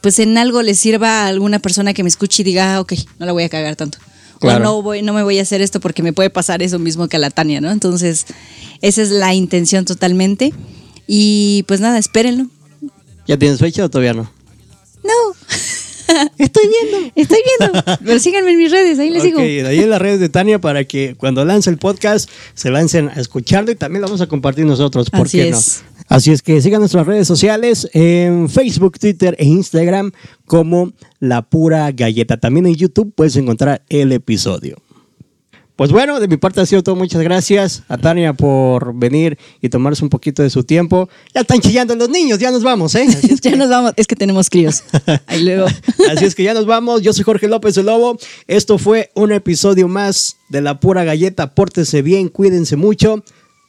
[0.00, 2.94] pues en algo les sirva a alguna persona que me escuche y diga, ah, ok,
[3.18, 3.98] no la voy a cagar tanto.
[4.40, 4.58] Claro.
[4.58, 7.08] O no, voy, no me voy a hacer esto porque me puede pasar eso mismo
[7.08, 7.70] que a la Tania, ¿no?
[7.70, 8.26] Entonces,
[8.82, 10.52] esa es la intención totalmente.
[11.06, 12.48] Y pues nada, espérenlo.
[13.26, 14.30] ¿Ya tienes fecha o todavía no?
[15.04, 15.12] No,
[16.38, 17.12] Estoy viendo.
[17.16, 17.82] estoy viendo.
[18.04, 19.40] Pero síganme en mis redes, ahí les digo.
[19.40, 23.14] ahí en las redes de Tania para que cuando lance el podcast se lancen a
[23.20, 25.10] escucharlo y también lo vamos a compartir nosotros.
[25.10, 25.82] ¿Por Así qué es.
[25.82, 25.96] no?
[26.08, 30.12] Así es que sigan nuestras redes sociales en Facebook, Twitter e Instagram
[30.46, 32.36] como La Pura Galleta.
[32.36, 34.76] También en YouTube puedes encontrar el episodio.
[35.76, 36.96] Pues bueno, de mi parte ha sido todo.
[36.96, 41.08] Muchas gracias a Tania por venir y tomarse un poquito de su tiempo.
[41.34, 43.04] Ya están chillando los niños, ya nos vamos, ¿eh?
[43.04, 44.82] Es que- ya nos vamos, es que tenemos críos.
[45.26, 45.66] Ahí luego.
[46.10, 47.02] Así es que ya nos vamos.
[47.02, 48.16] Yo soy Jorge López el Lobo.
[48.46, 51.54] Esto fue un episodio más de La Pura Galleta.
[51.54, 53.22] Pórtense bien, cuídense mucho.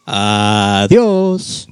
[0.06, 1.68] Adiós.